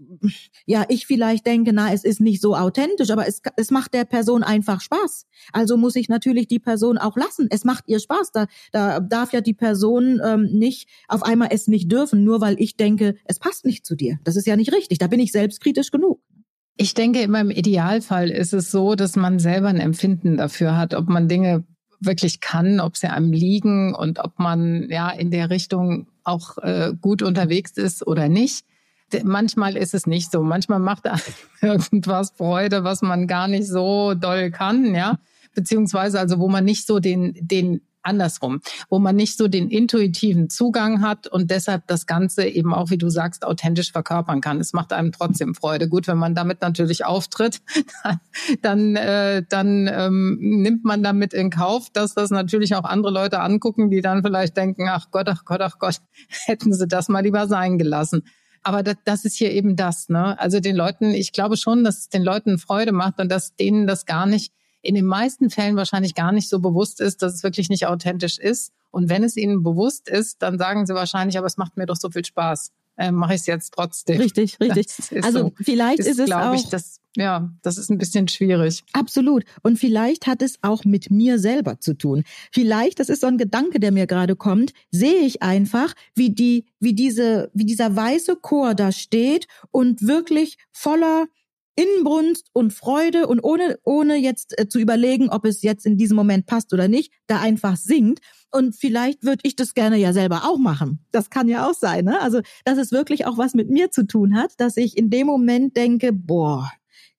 ja, 0.66 0.86
ich 0.90 1.06
vielleicht 1.06 1.46
denke, 1.46 1.74
na, 1.74 1.94
es 1.94 2.04
ist 2.04 2.20
nicht 2.20 2.42
so 2.42 2.56
authentisch, 2.56 3.12
aber 3.12 3.28
es, 3.28 3.42
es 3.58 3.72
macht 3.72 3.94
der 3.94 4.06
Person 4.06 4.44
einfach 4.44 4.82
Spaß. 4.82 5.26
Also 5.52 5.78
muss 5.78 5.96
ich 5.96 6.10
natürlich 6.10 6.48
die 6.48 6.60
Person 6.64 6.98
auch 6.98 7.18
lassen. 7.18 7.48
Es 7.52 7.64
macht 7.64 7.86
ihr 7.88 8.00
Spaß. 8.00 8.32
Da, 8.32 8.48
da 8.72 9.00
darf 9.00 9.34
ja 9.34 9.42
die 9.42 9.54
Person 9.54 10.22
ähm, 10.24 10.46
nicht 10.52 10.90
auf 11.08 11.24
einmal 11.24 11.50
es 11.52 11.68
nicht 11.68 11.92
dürfen, 11.92 12.24
nur 12.24 12.42
weil 12.42 12.56
ich 12.60 12.76
denke, 12.78 13.16
es 13.26 13.40
passt 13.40 13.66
nicht 13.66 13.86
zu 13.86 13.96
dir. 13.96 14.20
Das 14.24 14.36
ist 14.36 14.48
ja 14.48 14.56
nicht 14.56 14.74
richtig. 14.74 14.98
Da 14.98 15.08
bin 15.08 15.20
ich 15.20 15.32
selbstkritisch 15.32 15.92
genug. 15.92 16.22
Ich 16.76 16.96
denke 16.96 17.22
immer 17.22 17.42
im 17.42 17.52
Idealfall 17.52 18.32
ist 18.32 18.54
es 18.54 18.72
so, 18.72 18.96
dass 18.96 19.16
man 19.16 19.38
selber 19.38 19.68
ein 19.68 19.80
Empfinden 19.80 20.38
dafür 20.38 20.76
hat, 20.76 20.96
ob 20.96 21.08
man 21.08 21.28
Dinge 21.28 21.64
wirklich 22.00 22.42
kann, 22.42 22.80
ob 22.80 22.98
sie 22.98 23.08
einem 23.08 23.32
liegen 23.32 23.94
und 23.94 24.20
ob 24.20 24.40
man 24.40 24.90
ja 24.90 25.10
in 25.10 25.32
der 25.32 25.50
Richtung 25.50 26.08
auch 26.24 26.58
äh, 26.58 26.94
gut 27.00 27.22
unterwegs 27.22 27.72
ist 27.72 28.06
oder 28.06 28.30
nicht. 28.30 28.66
Manchmal 29.24 29.78
ist 29.78 29.94
es 29.94 30.08
nicht 30.08 30.32
so. 30.32 30.42
Manchmal 30.42 30.80
macht 30.80 31.04
irgendwas 31.62 32.32
Freude, 32.32 32.84
was 32.84 33.02
man 33.02 33.28
gar 33.28 33.48
nicht 33.48 33.68
so 33.68 34.16
doll 34.16 34.50
kann, 34.50 34.96
ja. 34.96 35.20
Beziehungsweise 35.54 36.20
also, 36.20 36.40
wo 36.40 36.48
man 36.48 36.66
nicht 36.66 36.86
so 36.88 37.00
den, 37.00 37.34
den 37.40 37.82
andersrum, 38.04 38.62
wo 38.90 39.00
man 39.00 39.16
nicht 39.16 39.38
so 39.38 39.48
den 39.48 39.70
intuitiven 39.70 40.50
Zugang 40.50 41.02
hat 41.02 41.28
und 41.28 41.50
deshalb 41.50 41.88
das 41.88 42.06
Ganze 42.06 42.46
eben 42.46 42.74
auch, 42.74 42.90
wie 42.90 42.98
du 42.98 43.10
sagst, 43.10 43.46
authentisch 43.46 43.92
verkörpern 43.92 44.42
kann. 44.42 44.60
Es 44.60 44.74
macht 44.74 44.94
einem 44.94 45.12
trotzdem 45.12 45.56
Freude. 45.56 45.88
Gut, 45.88 46.08
wenn 46.08 46.18
man 46.18 46.36
damit 46.36 46.62
natürlich 46.62 47.06
auftritt, 47.06 47.62
dann, 48.62 48.96
äh, 48.96 49.44
dann 49.48 49.90
ähm, 49.92 50.38
nimmt 50.40 50.84
man 50.84 51.02
damit 51.02 51.34
in 51.34 51.50
Kauf, 51.50 51.90
dass 51.92 52.14
das 52.14 52.30
natürlich 52.30 52.76
auch 52.76 52.84
andere 52.84 53.12
Leute 53.12 53.40
angucken, 53.40 53.90
die 53.90 54.02
dann 54.02 54.24
vielleicht 54.24 54.58
denken, 54.58 54.88
ach 54.90 55.10
Gott, 55.12 55.28
ach 55.30 55.46
Gott, 55.46 55.62
ach 55.62 55.80
Gott, 55.80 55.98
hätten 56.46 56.74
sie 56.74 56.88
das 56.88 57.10
mal 57.10 57.24
lieber 57.24 57.48
sein 57.48 57.78
gelassen. 57.78 58.24
Aber 58.66 58.82
das, 58.82 58.96
das 59.04 59.26
ist 59.26 59.36
hier 59.36 59.52
eben 59.52 59.76
das, 59.76 60.08
ne? 60.08 60.40
Also 60.40 60.62
den 60.62 60.76
Leuten, 60.78 61.10
ich 61.10 61.34
glaube 61.34 61.58
schon, 61.58 61.84
dass 61.84 62.00
es 62.00 62.10
den 62.10 62.24
Leuten 62.24 62.58
Freude 62.58 62.94
macht 62.94 63.20
und 63.20 63.30
dass 63.30 63.56
denen 63.58 63.88
das 63.88 64.06
gar 64.06 64.26
nicht 64.26 64.54
in 64.84 64.96
den 64.96 65.06
meisten 65.06 65.50
Fällen 65.50 65.76
wahrscheinlich 65.76 66.14
gar 66.14 66.32
nicht 66.32 66.50
so 66.50 66.60
bewusst 66.60 67.02
ist, 67.02 67.22
dass 67.22 67.34
es 67.34 67.44
wirklich 67.44 67.70
nicht 67.70 67.88
authentisch 67.88 68.38
ist. 68.38 68.74
Und 68.92 69.10
wenn 69.10 69.24
es 69.24 69.38
ihnen 69.38 69.64
bewusst 69.64 70.08
ist, 70.08 70.44
dann 70.44 70.60
sagen 70.60 70.86
sie 70.86 70.94
wahrscheinlich, 70.94 71.38
aber 71.38 71.48
es 71.48 71.58
macht 71.58 71.78
mir 71.78 71.88
doch 71.88 71.96
so 71.96 72.12
viel 72.12 72.24
Spaß. 72.24 72.72
Äh, 72.96 73.12
Mache 73.12 73.34
ich 73.34 73.42
es 73.42 73.48
jetzt 73.48 73.74
trotzdem. 73.74 74.22
Richtig, 74.22 74.58
richtig. 74.60 75.24
Also 75.24 75.40
so, 75.40 75.52
vielleicht 75.56 76.00
ist, 76.00 76.08
ist 76.08 76.20
es 76.20 76.32
auch. 76.32 76.54
Ich, 76.54 76.70
das, 76.70 77.00
ja, 77.16 77.50
das 77.64 77.78
ist 77.78 77.90
ein 77.90 77.98
bisschen 77.98 78.28
schwierig. 78.28 78.84
Absolut. 78.92 79.46
Und 79.64 79.80
vielleicht 79.80 80.28
hat 80.28 80.42
es 80.42 80.60
auch 80.62 80.84
mit 80.84 81.10
mir 81.10 81.40
selber 81.40 81.80
zu 81.80 81.98
tun. 81.98 82.24
Vielleicht, 82.52 83.00
das 83.00 83.10
ist 83.10 83.22
so 83.22 83.28
ein 83.28 83.38
Gedanke, 83.38 83.80
der 83.80 83.92
mir 83.92 84.06
gerade 84.06 84.36
kommt, 84.36 84.74
sehe 84.92 85.22
ich 85.22 85.42
einfach, 85.42 85.94
wie 86.14 86.30
die, 86.30 86.66
wie 86.80 86.94
diese, 86.94 87.50
wie 87.54 87.66
dieser 87.66 87.96
weiße 87.96 88.36
Chor 88.36 88.76
da 88.76 88.92
steht 88.92 89.48
und 89.72 90.06
wirklich 90.06 90.58
voller 90.72 91.28
Inbrunst 91.76 92.50
und 92.54 92.74
Freude 92.74 93.28
und 93.28 93.40
ohne, 93.44 93.80
ohne 93.84 94.16
jetzt 94.16 94.60
äh, 94.60 94.68
zu 94.68 94.80
überlegen, 94.80 95.30
ob 95.30 95.46
es 95.46 95.62
jetzt 95.64 95.86
in 95.86 95.98
diesem 95.98 96.16
Moment 96.16 96.46
passt 96.46 96.74
oder 96.74 96.88
nicht, 96.88 97.12
da 97.28 97.40
einfach 97.40 97.78
singt. 97.78 98.20
Und 98.52 98.76
vielleicht 98.76 99.24
würde 99.24 99.42
ich 99.44 99.56
das 99.56 99.74
gerne 99.74 99.98
ja 99.98 100.14
selber 100.14 100.44
auch 100.44 100.60
machen. 100.60 101.04
Das 101.12 101.30
kann 101.32 101.48
ja 101.48 101.68
auch 101.68 101.74
sein, 101.74 102.06
ne? 102.06 102.22
Also, 102.22 102.42
dass 102.66 102.78
es 102.78 102.92
wirklich 102.92 103.26
auch 103.26 103.38
was 103.38 103.56
mit 103.56 103.70
mir 103.70 103.90
zu 103.90 104.06
tun 104.06 104.36
hat, 104.36 104.54
dass 104.58 104.78
ich 104.78 104.98
in 104.98 105.10
dem 105.10 105.26
Moment 105.26 105.76
denke, 105.76 106.14
boah, 106.14 106.72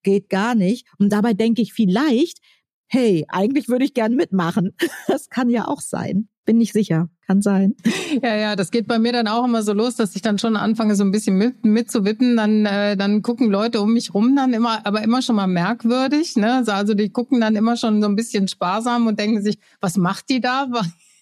geht 0.04 0.28
gar 0.28 0.54
nicht. 0.54 0.86
Und 0.98 1.12
dabei 1.12 1.34
denke 1.34 1.62
ich 1.62 1.72
vielleicht, 1.72 2.38
hey, 2.86 3.24
eigentlich 3.28 3.68
würde 3.68 3.84
ich 3.84 3.94
gern 3.94 4.14
mitmachen. 4.14 4.76
Das 5.08 5.28
kann 5.28 5.50
ja 5.50 5.66
auch 5.66 5.80
sein. 5.80 6.28
Bin 6.44 6.58
nicht 6.58 6.72
sicher. 6.72 7.08
Kann 7.26 7.40
sein. 7.40 7.74
Ja, 8.22 8.36
ja, 8.36 8.54
das 8.54 8.70
geht 8.70 8.86
bei 8.86 8.98
mir 8.98 9.12
dann 9.12 9.28
auch 9.28 9.44
immer 9.44 9.62
so 9.62 9.72
los, 9.72 9.96
dass 9.96 10.14
ich 10.14 10.20
dann 10.20 10.38
schon 10.38 10.56
anfange, 10.56 10.94
so 10.94 11.04
ein 11.04 11.10
bisschen 11.10 11.38
mit, 11.38 11.64
mitzuwippen. 11.64 12.36
Dann, 12.36 12.66
äh, 12.66 12.98
dann 12.98 13.22
gucken 13.22 13.50
Leute 13.50 13.80
um 13.80 13.94
mich 13.94 14.12
rum 14.12 14.36
dann 14.36 14.52
immer, 14.52 14.84
aber 14.84 15.02
immer 15.02 15.22
schon 15.22 15.36
mal 15.36 15.46
merkwürdig. 15.46 16.36
Ne? 16.36 16.64
Also 16.66 16.92
die 16.92 17.08
gucken 17.08 17.40
dann 17.40 17.56
immer 17.56 17.78
schon 17.78 18.02
so 18.02 18.08
ein 18.08 18.16
bisschen 18.16 18.46
sparsam 18.46 19.06
und 19.06 19.18
denken 19.18 19.42
sich, 19.42 19.58
was 19.80 19.96
macht 19.96 20.28
die 20.28 20.40
da? 20.40 20.68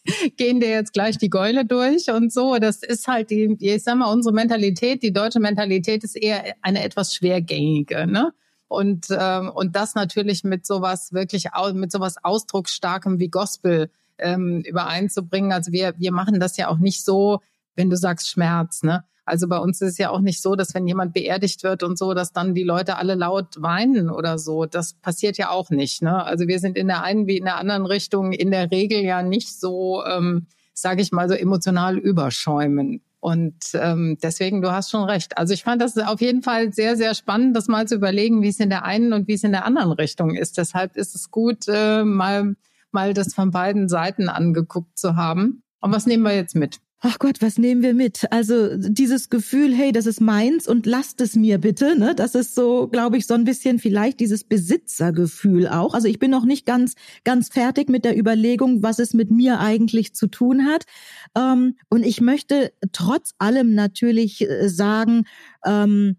Gehen 0.36 0.58
der 0.58 0.70
jetzt 0.70 0.92
gleich 0.92 1.18
die 1.18 1.30
Geule 1.30 1.64
durch 1.64 2.10
und 2.10 2.32
so? 2.32 2.56
Das 2.58 2.82
ist 2.82 3.06
halt 3.06 3.30
die, 3.30 3.56
ich 3.60 3.84
sag 3.84 3.96
mal, 3.96 4.12
unsere 4.12 4.34
Mentalität, 4.34 5.04
die 5.04 5.12
deutsche 5.12 5.38
Mentalität 5.38 6.02
ist 6.02 6.16
eher 6.16 6.42
eine 6.62 6.82
etwas 6.82 7.14
schwergängige. 7.14 8.08
Ne? 8.08 8.32
Und, 8.66 9.06
ähm, 9.10 9.50
und 9.54 9.76
das 9.76 9.94
natürlich 9.94 10.42
mit 10.42 10.66
sowas 10.66 11.12
wirklich, 11.12 11.46
mit 11.74 11.92
sowas 11.92 12.16
Ausdrucksstarkem 12.22 13.20
wie 13.20 13.28
Gospel 13.28 13.88
ähm, 14.22 14.62
übereinzubringen. 14.66 15.52
Also 15.52 15.72
wir, 15.72 15.94
wir 15.98 16.12
machen 16.12 16.40
das 16.40 16.56
ja 16.56 16.68
auch 16.68 16.78
nicht 16.78 17.04
so, 17.04 17.40
wenn 17.74 17.90
du 17.90 17.96
sagst 17.96 18.28
Schmerz, 18.30 18.82
ne? 18.82 19.04
Also 19.24 19.46
bei 19.46 19.58
uns 19.58 19.80
ist 19.80 19.92
es 19.92 19.98
ja 19.98 20.10
auch 20.10 20.20
nicht 20.20 20.42
so, 20.42 20.56
dass 20.56 20.74
wenn 20.74 20.86
jemand 20.86 21.14
beerdigt 21.14 21.62
wird 21.62 21.84
und 21.84 21.96
so, 21.96 22.12
dass 22.12 22.32
dann 22.32 22.54
die 22.54 22.64
Leute 22.64 22.96
alle 22.96 23.14
laut 23.14 23.62
weinen 23.62 24.10
oder 24.10 24.36
so. 24.36 24.66
Das 24.66 24.94
passiert 24.94 25.38
ja 25.38 25.50
auch 25.50 25.70
nicht. 25.70 26.02
Ne? 26.02 26.24
Also 26.24 26.48
wir 26.48 26.58
sind 26.58 26.76
in 26.76 26.88
der 26.88 27.04
einen 27.04 27.28
wie 27.28 27.38
in 27.38 27.44
der 27.44 27.56
anderen 27.56 27.86
Richtung 27.86 28.32
in 28.32 28.50
der 28.50 28.70
Regel 28.72 29.00
ja 29.00 29.22
nicht 29.22 29.60
so, 29.60 30.04
ähm, 30.04 30.48
sage 30.74 31.02
ich 31.02 31.12
mal, 31.12 31.28
so 31.28 31.34
emotional 31.34 31.98
überschäumen. 31.98 33.00
Und 33.20 33.54
ähm, 33.74 34.18
deswegen, 34.20 34.62
du 34.62 34.72
hast 34.72 34.90
schon 34.90 35.04
recht. 35.04 35.38
Also 35.38 35.54
ich 35.54 35.62
fand 35.62 35.80
das 35.80 35.96
auf 35.96 36.20
jeden 36.20 36.42
Fall 36.42 36.72
sehr, 36.72 36.96
sehr 36.96 37.14
spannend, 37.14 37.56
das 37.56 37.68
mal 37.68 37.86
zu 37.86 37.94
überlegen, 37.94 38.42
wie 38.42 38.48
es 38.48 38.58
in 38.58 38.70
der 38.70 38.84
einen 38.84 39.12
und 39.12 39.28
wie 39.28 39.34
es 39.34 39.44
in 39.44 39.52
der 39.52 39.64
anderen 39.64 39.92
Richtung 39.92 40.34
ist. 40.34 40.58
Deshalb 40.58 40.96
ist 40.96 41.14
es 41.14 41.30
gut, 41.30 41.68
äh, 41.68 42.02
mal 42.02 42.56
mal 42.92 43.14
das 43.14 43.34
von 43.34 43.50
beiden 43.50 43.88
Seiten 43.88 44.28
angeguckt 44.28 44.98
zu 44.98 45.16
haben. 45.16 45.62
Und 45.80 45.92
was 45.92 46.06
nehmen 46.06 46.22
wir 46.22 46.34
jetzt 46.34 46.54
mit? 46.54 46.78
Ach 47.04 47.18
Gott, 47.18 47.42
was 47.42 47.58
nehmen 47.58 47.82
wir 47.82 47.94
mit? 47.94 48.30
Also 48.30 48.76
dieses 48.76 49.28
Gefühl, 49.28 49.74
hey, 49.74 49.90
das 49.90 50.06
ist 50.06 50.20
meins 50.20 50.68
und 50.68 50.86
lasst 50.86 51.20
es 51.20 51.34
mir 51.34 51.58
bitte, 51.58 51.98
ne? 51.98 52.14
Das 52.14 52.36
ist 52.36 52.54
so, 52.54 52.86
glaube 52.86 53.16
ich, 53.16 53.26
so 53.26 53.34
ein 53.34 53.42
bisschen 53.42 53.80
vielleicht 53.80 54.20
dieses 54.20 54.44
Besitzergefühl 54.44 55.66
auch. 55.66 55.94
Also 55.94 56.06
ich 56.06 56.20
bin 56.20 56.30
noch 56.30 56.44
nicht 56.44 56.64
ganz, 56.64 56.94
ganz 57.24 57.48
fertig 57.48 57.88
mit 57.88 58.04
der 58.04 58.16
Überlegung, 58.16 58.84
was 58.84 59.00
es 59.00 59.14
mit 59.14 59.32
mir 59.32 59.58
eigentlich 59.58 60.14
zu 60.14 60.28
tun 60.28 60.64
hat. 60.64 60.84
Ähm, 61.36 61.74
und 61.90 62.06
ich 62.06 62.20
möchte 62.20 62.72
trotz 62.92 63.34
allem 63.38 63.74
natürlich 63.74 64.48
äh, 64.48 64.68
sagen, 64.68 65.24
ähm, 65.64 66.18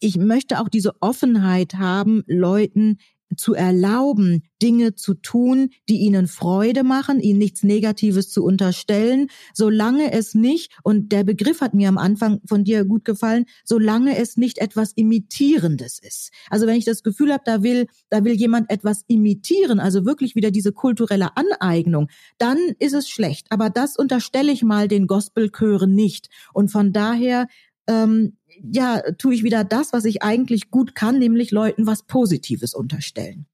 ich 0.00 0.16
möchte 0.16 0.58
auch 0.58 0.70
diese 0.70 0.94
Offenheit 1.02 1.74
haben, 1.74 2.24
Leuten 2.26 2.96
zu 3.36 3.54
erlauben, 3.54 4.42
Dinge 4.62 4.94
zu 4.94 5.14
tun, 5.14 5.70
die 5.88 5.98
ihnen 5.98 6.26
Freude 6.26 6.84
machen, 6.84 7.20
ihnen 7.20 7.38
nichts 7.38 7.62
Negatives 7.62 8.30
zu 8.30 8.42
unterstellen, 8.42 9.28
solange 9.52 10.12
es 10.12 10.34
nicht, 10.34 10.72
und 10.82 11.12
der 11.12 11.24
Begriff 11.24 11.60
hat 11.60 11.74
mir 11.74 11.88
am 11.88 11.98
Anfang 11.98 12.40
von 12.46 12.64
dir 12.64 12.84
gut 12.84 13.04
gefallen, 13.04 13.44
solange 13.64 14.16
es 14.16 14.36
nicht 14.36 14.58
etwas 14.58 14.92
Imitierendes 14.92 15.98
ist. 15.98 16.30
Also 16.48 16.66
wenn 16.66 16.76
ich 16.76 16.84
das 16.84 17.02
Gefühl 17.02 17.32
habe, 17.32 17.42
da 17.44 17.62
will, 17.62 17.86
da 18.08 18.24
will 18.24 18.34
jemand 18.34 18.70
etwas 18.70 19.04
imitieren, 19.06 19.80
also 19.80 20.04
wirklich 20.06 20.34
wieder 20.34 20.50
diese 20.50 20.72
kulturelle 20.72 21.36
Aneignung, 21.36 22.08
dann 22.38 22.58
ist 22.78 22.94
es 22.94 23.08
schlecht. 23.08 23.46
Aber 23.50 23.70
das 23.70 23.96
unterstelle 23.96 24.52
ich 24.52 24.62
mal 24.62 24.88
den 24.88 25.06
Gospelchören 25.06 25.94
nicht. 25.94 26.28
Und 26.52 26.70
von 26.70 26.92
daher 26.92 27.48
ähm, 27.86 28.36
ja, 28.62 29.00
tue 29.18 29.34
ich 29.34 29.42
wieder 29.42 29.64
das, 29.64 29.92
was 29.92 30.04
ich 30.04 30.22
eigentlich 30.22 30.70
gut 30.70 30.94
kann, 30.94 31.18
nämlich 31.18 31.50
Leuten 31.50 31.86
was 31.86 32.02
Positives 32.02 32.74
unterstellen 32.74 33.46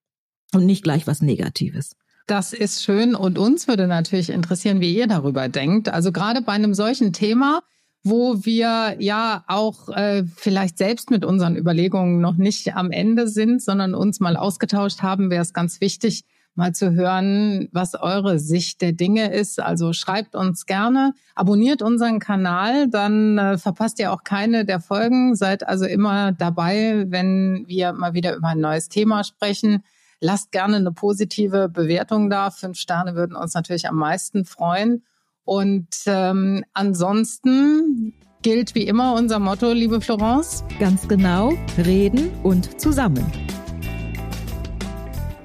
und 0.52 0.66
nicht 0.66 0.82
gleich 0.82 1.06
was 1.06 1.22
Negatives. 1.22 1.96
Das 2.26 2.52
ist 2.52 2.84
schön 2.84 3.14
und 3.14 3.38
uns 3.38 3.66
würde 3.66 3.86
natürlich 3.86 4.30
interessieren, 4.30 4.80
wie 4.80 4.94
ihr 4.94 5.06
darüber 5.06 5.48
denkt. 5.48 5.88
Also 5.88 6.12
gerade 6.12 6.42
bei 6.42 6.52
einem 6.52 6.74
solchen 6.74 7.12
Thema, 7.12 7.62
wo 8.04 8.44
wir 8.44 8.96
ja 8.98 9.44
auch 9.48 9.88
äh, 9.88 10.24
vielleicht 10.36 10.78
selbst 10.78 11.10
mit 11.10 11.24
unseren 11.24 11.56
Überlegungen 11.56 12.20
noch 12.20 12.36
nicht 12.36 12.76
am 12.76 12.92
Ende 12.92 13.28
sind, 13.28 13.62
sondern 13.62 13.94
uns 13.94 14.20
mal 14.20 14.36
ausgetauscht 14.36 15.02
haben, 15.02 15.30
wäre 15.30 15.42
es 15.42 15.52
ganz 15.52 15.80
wichtig, 15.80 16.24
mal 16.54 16.72
zu 16.72 16.92
hören, 16.92 17.68
was 17.72 17.94
eure 17.94 18.38
Sicht 18.38 18.80
der 18.82 18.92
Dinge 18.92 19.32
ist. 19.32 19.60
Also 19.60 19.92
schreibt 19.92 20.34
uns 20.34 20.66
gerne, 20.66 21.14
abonniert 21.34 21.82
unseren 21.82 22.18
Kanal, 22.18 22.88
dann 22.88 23.38
äh, 23.38 23.58
verpasst 23.58 23.98
ihr 23.98 24.12
auch 24.12 24.24
keine 24.24 24.64
der 24.64 24.80
Folgen. 24.80 25.34
Seid 25.34 25.66
also 25.66 25.86
immer 25.86 26.32
dabei, 26.32 27.06
wenn 27.08 27.64
wir 27.66 27.92
mal 27.92 28.14
wieder 28.14 28.36
über 28.36 28.48
ein 28.48 28.60
neues 28.60 28.88
Thema 28.88 29.24
sprechen. 29.24 29.82
Lasst 30.20 30.52
gerne 30.52 30.76
eine 30.76 30.92
positive 30.92 31.68
Bewertung 31.68 32.28
da. 32.28 32.50
Fünf 32.50 32.78
Sterne 32.78 33.14
würden 33.14 33.36
uns 33.36 33.54
natürlich 33.54 33.88
am 33.88 33.96
meisten 33.96 34.44
freuen. 34.44 35.02
Und 35.44 35.88
ähm, 36.06 36.64
ansonsten 36.74 38.12
gilt 38.42 38.74
wie 38.74 38.84
immer 38.84 39.14
unser 39.14 39.38
Motto, 39.38 39.72
liebe 39.72 40.00
Florence. 40.00 40.64
Ganz 40.78 41.08
genau, 41.08 41.54
reden 41.78 42.30
und 42.42 42.80
zusammen. 42.80 43.24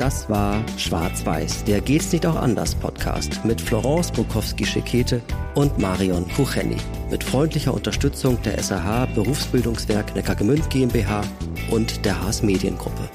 Das 0.05 0.29
war 0.29 0.63
Schwarz-Weiß, 0.77 1.63
der 1.63 1.81
Geht's 1.81 2.11
nicht 2.11 2.27
auch 2.27 2.35
anders 2.35 2.75
Podcast 2.75 3.43
mit 3.43 3.59
Florence 3.59 4.11
Bukowski-Schekete 4.11 5.19
und 5.55 5.79
Marion 5.79 6.27
Kucheni. 6.35 6.77
Mit 7.09 7.23
freundlicher 7.23 7.73
Unterstützung 7.73 8.39
der 8.43 8.61
SAH 8.61 9.07
Berufsbildungswerk 9.15 10.13
Neckargemünd 10.13 10.69
GmbH 10.69 11.21
und 11.71 12.05
der 12.05 12.21
Haas 12.21 12.43
Mediengruppe. 12.43 13.09